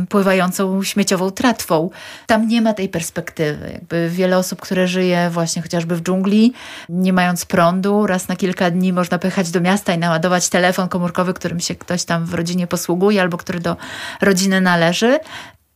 pływającą 0.08 0.82
śmieciową 0.82 1.30
tratwą. 1.30 1.90
Tam 2.26 2.48
nie 2.48 2.62
ma 2.62 2.74
tej 2.74 2.88
perspektywy. 2.88 3.70
Jakby 3.72 4.10
wiele 4.10 4.38
osób, 4.38 4.60
które 4.60 4.88
żyje 4.88 5.30
właśnie 5.30 5.62
chociażby 5.62 5.96
w 5.96 6.02
dżungli, 6.02 6.52
nie 6.88 7.12
mając 7.12 7.44
prądu, 7.44 8.06
raz 8.06 8.28
na 8.28 8.36
kilka 8.36 8.70
dni 8.70 8.92
można 8.92 9.18
pojechać 9.18 9.50
do 9.50 9.60
miasta 9.60 9.94
i 9.94 9.98
naładować 9.98 10.19
ładować 10.20 10.48
telefon 10.48 10.88
komórkowy, 10.88 11.34
którym 11.34 11.60
się 11.60 11.74
ktoś 11.74 12.04
tam 12.04 12.26
w 12.26 12.34
rodzinie 12.34 12.66
posługuje 12.66 13.20
albo 13.20 13.36
który 13.36 13.60
do 13.60 13.76
rodziny 14.20 14.60
należy. 14.60 15.18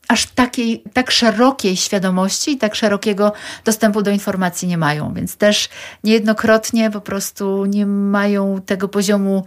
Aż 0.09 0.27
takiej, 0.27 0.85
tak 0.93 1.11
szerokiej 1.11 1.77
świadomości 1.77 2.51
i 2.53 2.59
tak 2.59 2.75
szerokiego 2.75 3.33
dostępu 3.65 4.03
do 4.03 4.11
informacji 4.11 4.69
nie 4.69 4.79
mają, 4.79 5.15
więc 5.15 5.37
też 5.37 5.69
niejednokrotnie 6.05 6.91
po 6.91 7.01
prostu 7.01 7.65
nie 7.65 7.87
mają 7.87 8.61
tego 8.67 8.89
poziomu 8.89 9.47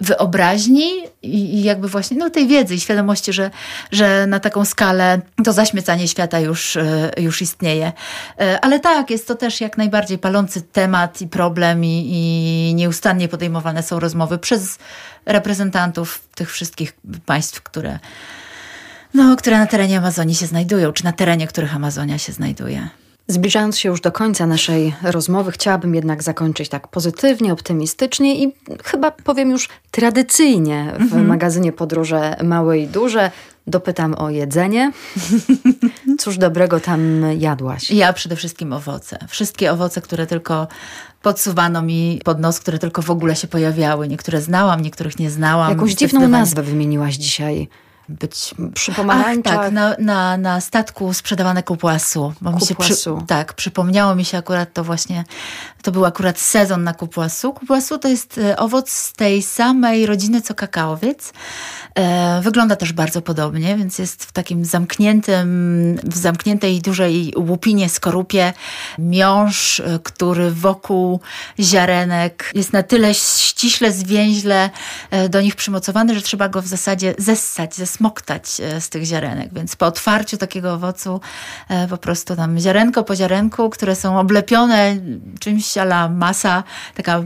wyobraźni 0.00 0.90
i, 1.22 1.62
jakby 1.62 1.88
właśnie 1.88 2.16
no, 2.16 2.30
tej 2.30 2.46
wiedzy 2.46 2.74
i 2.74 2.80
świadomości, 2.80 3.32
że, 3.32 3.50
że 3.92 4.26
na 4.26 4.40
taką 4.40 4.64
skalę 4.64 5.20
to 5.44 5.52
zaśmiecanie 5.52 6.08
świata 6.08 6.40
już, 6.40 6.76
e, 6.76 7.10
już 7.16 7.42
istnieje. 7.42 7.92
E, 8.40 8.60
ale 8.60 8.80
tak, 8.80 9.10
jest 9.10 9.28
to 9.28 9.34
też 9.34 9.60
jak 9.60 9.78
najbardziej 9.78 10.18
palący 10.18 10.62
temat 10.62 11.20
i 11.20 11.28
problem 11.28 11.84
i, 11.84 12.08
i 12.10 12.74
nieustannie 12.74 13.28
podejmowane 13.28 13.82
są 13.82 14.00
rozmowy 14.00 14.38
przez 14.38 14.78
reprezentantów 15.26 16.28
tych 16.34 16.52
wszystkich 16.52 16.96
państw, 17.26 17.62
które 17.62 17.98
no, 19.14 19.36
które 19.36 19.58
na 19.58 19.66
terenie 19.66 19.98
Amazonii 19.98 20.34
się 20.34 20.46
znajdują, 20.46 20.92
czy 20.92 21.04
na 21.04 21.12
terenie 21.12 21.46
których 21.46 21.76
Amazonia 21.76 22.18
się 22.18 22.32
znajduje. 22.32 22.88
Zbliżając 23.28 23.78
się 23.78 23.88
już 23.88 24.00
do 24.00 24.12
końca 24.12 24.46
naszej 24.46 24.94
rozmowy, 25.02 25.52
chciałabym 25.52 25.94
jednak 25.94 26.22
zakończyć 26.22 26.68
tak 26.68 26.88
pozytywnie, 26.88 27.52
optymistycznie 27.52 28.44
i 28.44 28.52
chyba 28.84 29.10
powiem 29.10 29.50
już 29.50 29.68
tradycyjnie 29.90 30.92
w 30.98 31.02
mhm. 31.02 31.26
magazynie 31.26 31.72
Podróże 31.72 32.36
Małe 32.44 32.78
i 32.78 32.86
Duże. 32.86 33.30
Dopytam 33.66 34.14
o 34.14 34.30
jedzenie. 34.30 34.92
Cóż 36.18 36.38
dobrego 36.38 36.80
tam 36.80 37.22
jadłaś? 37.38 37.90
Ja 37.90 38.12
przede 38.12 38.36
wszystkim 38.36 38.72
owoce. 38.72 39.18
Wszystkie 39.28 39.72
owoce, 39.72 40.00
które 40.00 40.26
tylko 40.26 40.68
podsuwano 41.22 41.82
mi 41.82 42.20
pod 42.24 42.40
nos, 42.40 42.60
które 42.60 42.78
tylko 42.78 43.02
w 43.02 43.10
ogóle 43.10 43.36
się 43.36 43.48
pojawiały. 43.48 44.08
Niektóre 44.08 44.40
znałam, 44.40 44.80
niektórych 44.80 45.18
nie 45.18 45.30
znałam. 45.30 45.70
Jakąś 45.70 45.94
dziwną 45.94 46.28
nazwę 46.28 46.62
wymieniłaś 46.62 47.14
dzisiaj 47.14 47.68
być 48.08 48.54
przy 48.74 48.92
pomarańczach. 48.92 49.54
Ach, 49.54 49.60
tak, 49.60 49.72
na, 49.72 49.96
na, 49.98 50.36
na 50.36 50.60
statku 50.60 51.14
sprzedawane 51.14 51.62
kupłasu. 51.62 52.32
Bo 52.40 52.52
mi 52.52 52.60
się 52.60 52.74
przy, 52.74 52.94
tak, 53.26 53.52
przypomniało 53.52 54.14
mi 54.14 54.24
się 54.24 54.38
akurat 54.38 54.72
to 54.72 54.84
właśnie, 54.84 55.24
to 55.82 55.92
był 55.92 56.04
akurat 56.04 56.38
sezon 56.38 56.84
na 56.84 56.94
kupłasu. 56.94 57.52
Kupłasu 57.52 57.98
to 57.98 58.08
jest 58.08 58.38
e, 58.38 58.56
owoc 58.56 58.90
z 58.90 59.12
tej 59.12 59.42
samej 59.42 60.06
rodziny 60.06 60.42
co 60.42 60.54
kakaowiec. 60.54 61.32
E, 61.94 62.40
wygląda 62.42 62.76
też 62.76 62.92
bardzo 62.92 63.22
podobnie, 63.22 63.76
więc 63.76 63.98
jest 63.98 64.24
w 64.24 64.32
takim 64.32 64.64
zamkniętym, 64.64 66.00
w 66.04 66.16
zamkniętej 66.16 66.80
dużej 66.80 67.32
łupinie, 67.36 67.88
skorupie 67.88 68.52
miąższ, 68.98 69.80
e, 69.80 69.98
który 70.02 70.50
wokół 70.50 71.20
ziarenek 71.60 72.50
jest 72.54 72.72
na 72.72 72.82
tyle 72.82 73.14
ściśle, 73.14 73.92
zwięźle 73.92 74.70
do 75.30 75.40
nich 75.40 75.56
przymocowany, 75.56 76.14
że 76.14 76.22
trzeba 76.22 76.48
go 76.48 76.62
w 76.62 76.66
zasadzie 76.66 77.14
zessać, 77.18 77.74
zessać 77.74 77.95
smoktać 77.96 78.60
e, 78.60 78.80
z 78.80 78.88
tych 78.88 79.04
ziarenek. 79.04 79.54
Więc 79.54 79.76
po 79.76 79.86
otwarciu 79.86 80.36
takiego 80.36 80.72
owocu 80.72 81.20
e, 81.68 81.88
po 81.88 81.96
prostu 81.96 82.36
tam 82.36 82.58
ziarenko 82.58 83.04
po 83.04 83.16
ziarenku, 83.16 83.70
które 83.70 83.96
są 83.96 84.18
oblepione 84.18 84.96
czymś 85.40 85.78
ala 85.78 86.08
masa, 86.08 86.64
taka 86.94 87.22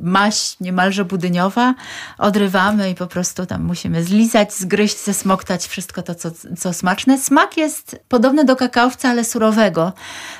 maść 0.00 0.60
niemalże 0.60 1.04
budyniowa, 1.04 1.74
odrywamy 2.18 2.90
i 2.90 2.94
po 2.94 3.06
prostu 3.06 3.46
tam 3.46 3.62
musimy 3.62 4.04
zlizać, 4.04 4.54
zgryźć, 4.54 5.04
zesmoktać 5.04 5.66
wszystko 5.66 6.02
to, 6.02 6.14
co, 6.14 6.30
co 6.58 6.72
smaczne. 6.72 7.18
Smak 7.18 7.56
jest 7.56 8.00
podobny 8.08 8.44
do 8.44 8.56
kakaowca, 8.56 9.08
ale 9.08 9.24
surowego, 9.24 9.92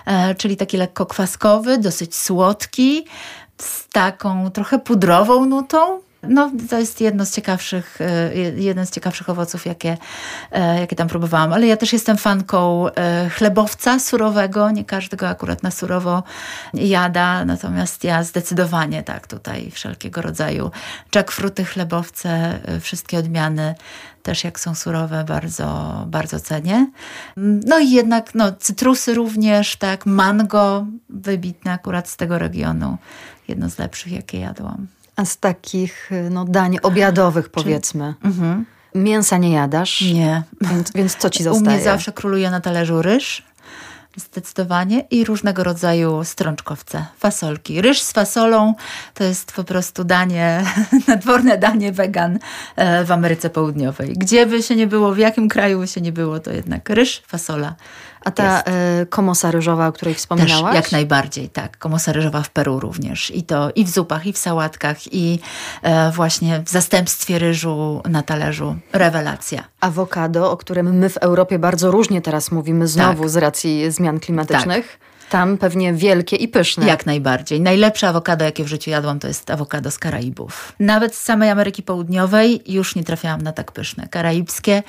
e, 0.07 0.35
czyli 0.35 0.57
taki 0.57 0.77
lekko 0.77 1.07
kwaskowy, 1.07 1.79
dosyć 1.79 2.17
słodki, 2.17 3.05
z 3.61 3.89
taką 3.89 4.51
trochę 4.51 4.79
pudrową 4.79 5.47
nutą, 5.47 6.08
no, 6.23 6.51
to 6.71 6.79
jest 6.79 7.01
jedno 7.01 7.27
z 7.27 7.33
ciekawszych, 7.33 8.01
e, 8.01 8.35
jeden 8.57 8.87
z 8.87 8.91
ciekawszych 8.91 9.31
owoców, 9.31 9.67
jakie, 9.67 9.97
e, 10.53 10.81
jakie 10.81 10.97
tam 10.97 11.09
próbowałam. 11.09 11.53
Ale 11.53 11.67
ja 11.67 11.77
też 11.77 11.93
jestem 11.93 12.17
fanką 12.17 12.89
e, 12.89 13.31
chlebowca 13.31 13.99
surowego. 13.99 14.71
Nie 14.71 14.85
każdego 14.85 15.29
akurat 15.29 15.63
na 15.63 15.71
surowo 15.71 16.23
jada, 16.75 17.45
natomiast 17.45 18.05
ja 18.05 18.23
zdecydowanie 18.23 19.03
tak 19.03 19.27
tutaj 19.27 19.71
wszelkiego 19.71 20.23
rodzaju 20.23 20.71
jackfruty, 21.15 21.65
chlebowce, 21.65 22.59
wszystkie 22.81 23.19
odmiany 23.19 23.75
też 24.23 24.45
jak 24.45 24.61
są 24.61 24.75
surowe, 24.75 25.25
bardzo, 25.25 26.05
bardzo 26.09 26.41
cenię. 26.41 26.91
No 27.37 27.79
i 27.79 27.91
jednak 27.91 28.35
no, 28.35 28.53
cytrusy 28.53 29.15
również, 29.15 29.77
tak, 29.77 30.07
mango, 30.07 30.87
wybitne 31.09 31.73
akurat 31.73 32.09
z 32.09 32.17
tego 32.17 32.39
regionu. 32.39 32.99
Jedno 33.49 33.71
z 33.71 33.79
lepszych, 33.79 34.13
jakie 34.13 34.41
jadłam. 34.41 34.98
A 35.19 35.25
z 35.25 35.39
takich 35.39 36.11
no, 36.31 36.45
dań 36.45 36.79
obiadowych 36.83 37.49
powiedzmy. 37.49 38.15
Mhm. 38.25 38.65
Mięsa 38.95 39.39
nie 39.39 39.53
jadasz? 39.53 40.01
Nie. 40.01 40.43
Więc, 40.61 40.93
więc 40.93 41.17
co 41.17 41.31
ci 41.31 41.43
zostaje? 41.43 41.67
U 41.67 41.71
mnie 41.71 41.85
zawsze 41.85 42.13
króluje 42.13 42.51
na 42.51 42.61
talerzu 42.61 43.03
ryż. 43.03 43.43
Zdecydowanie 44.17 45.01
i 45.01 45.25
różnego 45.25 45.65
rodzaju 45.65 46.25
strączkowce, 46.25 47.07
fasolki. 47.19 47.83
Ryż 47.83 48.03
z 48.03 48.13
fasolą 48.13 48.75
to 49.15 49.25
jest 49.25 49.53
po 49.53 49.65
prostu 49.65 50.05
danie, 50.05 50.65
nadworne 51.09 51.59
danie 51.59 51.93
wegan 51.93 52.39
e, 52.77 53.05
w 53.05 53.13
Ameryce 53.13 53.51
Południowej. 53.51 54.13
Gdzie 54.17 54.47
by 54.47 54.63
się 54.63 54.77
nie 54.77 54.87
było, 54.87 55.15
w 55.15 55.19
jakim 55.19 55.49
kraju 55.49 55.79
by 55.81 55.87
się 55.87 56.01
nie 56.01 56.13
było, 56.13 56.41
to 56.41 56.53
jednak 56.53 56.89
ryż, 56.89 57.23
fasola 57.27 57.75
a 58.25 58.31
ta 58.31 58.61
y, 59.03 59.07
komosa 59.07 59.51
ryżowa, 59.51 59.87
o 59.87 59.93
której 59.93 60.15
wspominałaś? 60.15 60.75
Też, 60.75 60.85
jak 60.85 60.93
najbardziej, 60.93 61.49
tak. 61.49 61.79
Komosa 61.79 62.13
ryżowa 62.13 62.43
w 62.43 62.51
Peru 62.51 62.81
również. 62.81 63.31
I 63.31 63.43
to 63.43 63.71
i 63.75 63.85
w 63.85 63.89
zupach, 63.89 64.27
i 64.27 64.33
w 64.33 64.39
sałatkach, 64.39 65.15
i 65.15 65.39
e, 65.83 66.11
właśnie 66.11 66.63
w 66.67 66.69
zastępstwie 66.69 67.39
ryżu 67.39 68.03
na 68.09 68.23
talerzu. 68.23 68.77
Rewelacja. 68.93 69.65
Awokado, 69.81 70.51
o 70.51 70.57
którym 70.57 70.99
my 70.99 71.09
w 71.09 71.17
Europie 71.17 71.59
bardzo 71.59 71.91
różnie 71.91 72.23
teraz 72.23 72.53
mówimy, 72.53 72.89
znowu 72.89 73.23
tak. 73.23 73.31
z 73.31 73.37
racji 73.37 73.91
zmian 73.91 74.21
klimatycznych. 74.21 74.99
Tak. 74.99 75.09
Tam 75.29 75.59
pewnie 75.59 75.95
wielkie 75.95 76.37
i 76.37 76.49
pyszne. 76.49 76.87
Jak 76.87 77.07
najbardziej. 77.07 77.61
Najlepsze 77.61 78.09
awokado, 78.09 78.45
jakie 78.45 78.65
w 78.65 78.69
życiu 78.69 78.91
jadłam, 78.91 79.19
to 79.19 79.29
jest 79.29 79.51
awokado 79.51 79.91
z 79.91 79.99
Karaibów. 79.99 80.73
Nawet 80.81 81.15
z 81.15 81.25
samej 81.25 81.51
Ameryki 81.51 81.83
Południowej 81.83 82.63
już 82.67 82.95
nie 82.95 83.05
trafiałam 83.05 83.43
na 83.43 83.53
tak 83.53 83.73
pyszne. 83.73 84.09
Karaibskie, 84.11 84.83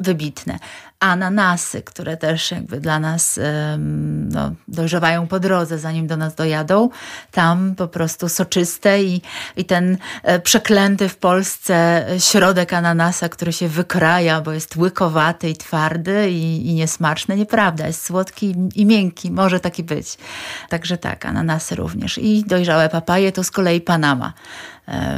wybitne 0.00 0.58
ananasy, 1.00 1.82
które 1.82 2.16
też 2.16 2.50
jakby 2.50 2.80
dla 2.80 3.00
nas 3.00 3.40
no, 4.30 4.52
dojrzewają 4.68 5.26
po 5.26 5.40
drodze, 5.40 5.78
zanim 5.78 6.06
do 6.06 6.16
nas 6.16 6.34
dojadą. 6.34 6.88
Tam 7.30 7.74
po 7.74 7.88
prostu 7.88 8.28
soczyste 8.28 9.02
i, 9.02 9.22
i 9.56 9.64
ten 9.64 9.98
e, 10.22 10.40
przeklęty 10.40 11.08
w 11.08 11.16
Polsce 11.16 12.06
środek 12.18 12.72
ananasa, 12.72 13.28
który 13.28 13.52
się 13.52 13.68
wykraja, 13.68 14.40
bo 14.40 14.52
jest 14.52 14.76
łykowaty 14.76 15.48
i 15.50 15.56
twardy 15.56 16.30
i, 16.30 16.70
i 16.70 16.74
niesmaczny. 16.74 17.36
Nieprawda, 17.36 17.86
jest 17.86 18.06
słodki 18.06 18.54
i 18.74 18.86
miękki, 18.86 19.30
może 19.30 19.60
taki 19.60 19.82
być. 19.82 20.18
Także 20.68 20.98
tak, 20.98 21.26
ananasy 21.26 21.74
również. 21.74 22.18
I 22.18 22.44
dojrzałe 22.46 22.88
papaje 22.88 23.32
to 23.32 23.44
z 23.44 23.50
kolei 23.50 23.80
Panama 23.80 24.32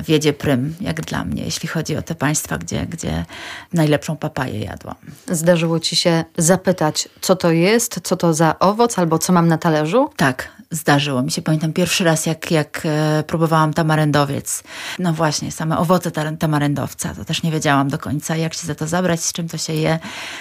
wiedzie 0.05 0.33
prym, 0.33 0.75
jak 0.81 1.01
dla 1.01 1.25
mnie, 1.25 1.45
jeśli 1.45 1.69
chodzi 1.69 1.97
o 1.97 2.03
te 2.03 2.15
państwa, 2.15 2.59
gdzie, 2.59 2.87
gdzie 2.87 3.25
najlepszą 3.73 4.17
papaję 4.17 4.61
jadłam. 4.61 4.97
Zdarzyło 5.31 5.61
zdarzyło 5.61 5.81
ci 5.81 5.97
się 5.97 6.25
zapytać, 6.39 7.09
co 7.21 7.37
to 7.37 7.51
jest, 7.51 8.01
co 8.03 8.17
to 8.17 8.35
za 8.35 8.59
owoc 8.59 8.99
albo 8.99 9.19
co 9.19 9.33
mam 9.33 9.49
na 9.49 9.59
talerzu? 9.59 10.11
Tak, 10.17 10.49
zdarzyło 10.71 11.23
mi 11.23 11.31
się. 11.31 11.43
Pamiętam 11.43 11.73
pierwszy 11.73 12.05
raz, 12.05 12.27
jak, 12.27 12.51
jak 12.51 12.83
e, 12.85 13.25
próbowałam 13.27 13.75
tamarendowiec. 13.75 14.63
No 14.99 15.13
właśnie, 15.13 15.53
same 15.53 15.79
owoce 15.79 16.11
tamarendowca. 16.39 17.15
To 17.15 17.25
też 17.25 17.43
nie 17.43 17.51
wiedziałam 17.51 17.89
do 17.89 17.99
końca, 17.99 18.37
jak 18.37 18.55
się 18.55 18.67
za 18.67 18.75
to 18.75 18.87
zabrać, 18.87 19.25
z 19.25 19.33
czym 19.33 19.49
to 19.49 19.59
się 19.59 19.73
je, 19.73 19.99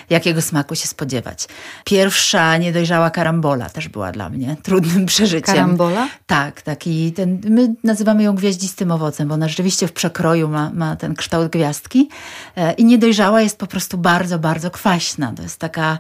jakiego 0.10 0.42
smaku 0.42 0.76
się 0.76 0.88
spodziewać. 0.88 1.48
Pierwsza 1.86 2.58
niedojrzała 2.58 3.10
karambola 3.10 3.70
też 3.70 3.88
była 3.88 4.12
dla 4.12 4.30
mnie 4.30 4.56
trudnym 4.64 5.06
przeżyciem. 5.06 5.56
Karambola? 5.56 6.10
Tak, 6.26 6.62
taki 6.62 7.12
ten, 7.12 7.42
my 7.50 7.76
nazywamy 7.84 8.24
ją 8.24 8.36
gwiaździstym 8.36 8.92
owocem, 8.92 9.28
bo 9.28 9.34
ona 9.34 9.48
rzeczywiście 9.48 9.88
w 9.88 9.94
przekroju 9.94 10.48
ma, 10.48 10.72
ma 10.74 10.96
ten 10.96 11.16
kształt 11.16 11.52
gwiazdki 11.52 12.10
e, 12.56 12.74
i 12.74 12.86
niedojrzała 12.86 13.42
jest 13.42 13.58
po 13.58 13.68
prostu 13.68 13.98
bardzo, 13.98 14.40
bardzo 14.40 14.72
kwaśna. 14.72 15.34
To 15.36 15.44
jest 15.44 15.60
taka 15.60 15.98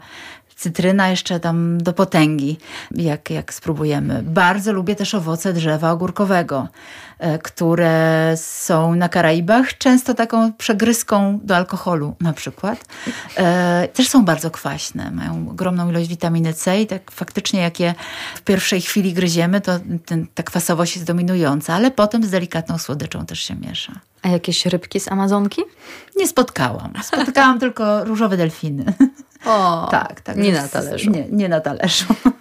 cytryna 0.59 1.09
jeszcze 1.09 1.39
tam 1.39 1.77
do 1.77 1.93
potęgi, 1.93 2.57
jak, 2.91 3.29
jak 3.29 3.53
spróbujemy. 3.53 4.23
Bardzo 4.23 4.73
lubię 4.73 4.95
też 4.95 5.15
owoce 5.15 5.53
drzewa 5.53 5.91
ogórkowego, 5.91 6.67
e, 7.19 7.39
które 7.39 8.33
są 8.37 8.95
na 8.95 9.09
Karaibach, 9.09 9.77
często 9.77 10.13
taką 10.13 10.53
przegryzką 10.53 11.39
do 11.43 11.55
alkoholu 11.55 12.15
na 12.19 12.33
przykład. 12.33 12.85
E, 13.37 13.87
też 13.93 14.09
są 14.09 14.25
bardzo 14.25 14.51
kwaśne, 14.51 15.11
mają 15.11 15.49
ogromną 15.49 15.89
ilość 15.89 16.07
witaminy 16.07 16.53
C 16.53 16.81
i 16.81 16.87
tak 16.87 17.11
faktycznie 17.11 17.61
jak 17.61 17.79
je 17.79 17.93
w 18.35 18.41
pierwszej 18.41 18.81
chwili 18.81 19.13
gryziemy, 19.13 19.61
to 19.61 19.71
ten, 20.05 20.27
ta 20.33 20.43
kwasowość 20.43 20.95
jest 20.95 21.07
dominująca, 21.07 21.73
ale 21.73 21.91
potem 21.91 22.23
z 22.23 22.29
delikatną 22.29 22.77
słodyczą 22.77 23.25
też 23.25 23.39
się 23.39 23.55
miesza. 23.55 23.93
A 24.21 24.27
jakieś 24.27 24.65
rybki 24.65 24.99
z 24.99 25.07
Amazonki? 25.07 25.61
Nie 26.17 26.27
spotkałam. 26.27 26.93
Spotkałam 27.03 27.59
tylko 27.63 28.03
różowe 28.03 28.37
delfiny. 28.37 28.93
O, 29.45 29.87
tak, 29.91 30.21
tak. 30.21 30.37
Nie 30.37 30.51
na 30.51 30.67
talerzu. 30.67 31.11
Nie, 31.11 31.25
nie 31.31 31.49
na 31.49 31.61
talerzu. 31.61 32.05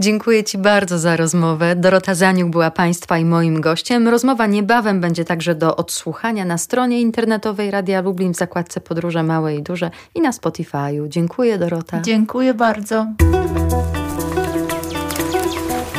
Dziękuję 0.00 0.44
Ci 0.44 0.58
bardzo 0.58 0.98
za 0.98 1.16
rozmowę. 1.16 1.76
Dorota 1.76 2.14
Zaniuk 2.14 2.50
była 2.50 2.70
Państwa 2.70 3.18
i 3.18 3.24
moim 3.24 3.60
gościem. 3.60 4.08
Rozmowa 4.08 4.46
niebawem 4.46 5.00
będzie 5.00 5.24
także 5.24 5.54
do 5.54 5.76
odsłuchania 5.76 6.44
na 6.44 6.58
stronie 6.58 7.00
internetowej 7.00 7.70
Radia 7.70 8.00
Lublin 8.00 8.34
w 8.34 8.36
zakładce 8.36 8.80
Podróże 8.80 9.22
Małe 9.22 9.54
i 9.54 9.62
Duże 9.62 9.90
i 10.14 10.20
na 10.20 10.30
Spotify'u. 10.30 11.08
Dziękuję 11.08 11.58
Dorota. 11.58 12.00
Dziękuję 12.00 12.54
bardzo. 12.54 13.06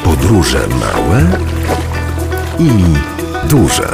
Podróże 0.04 0.68
małe 0.68 1.26
i 2.60 2.70
duże. 3.50 3.90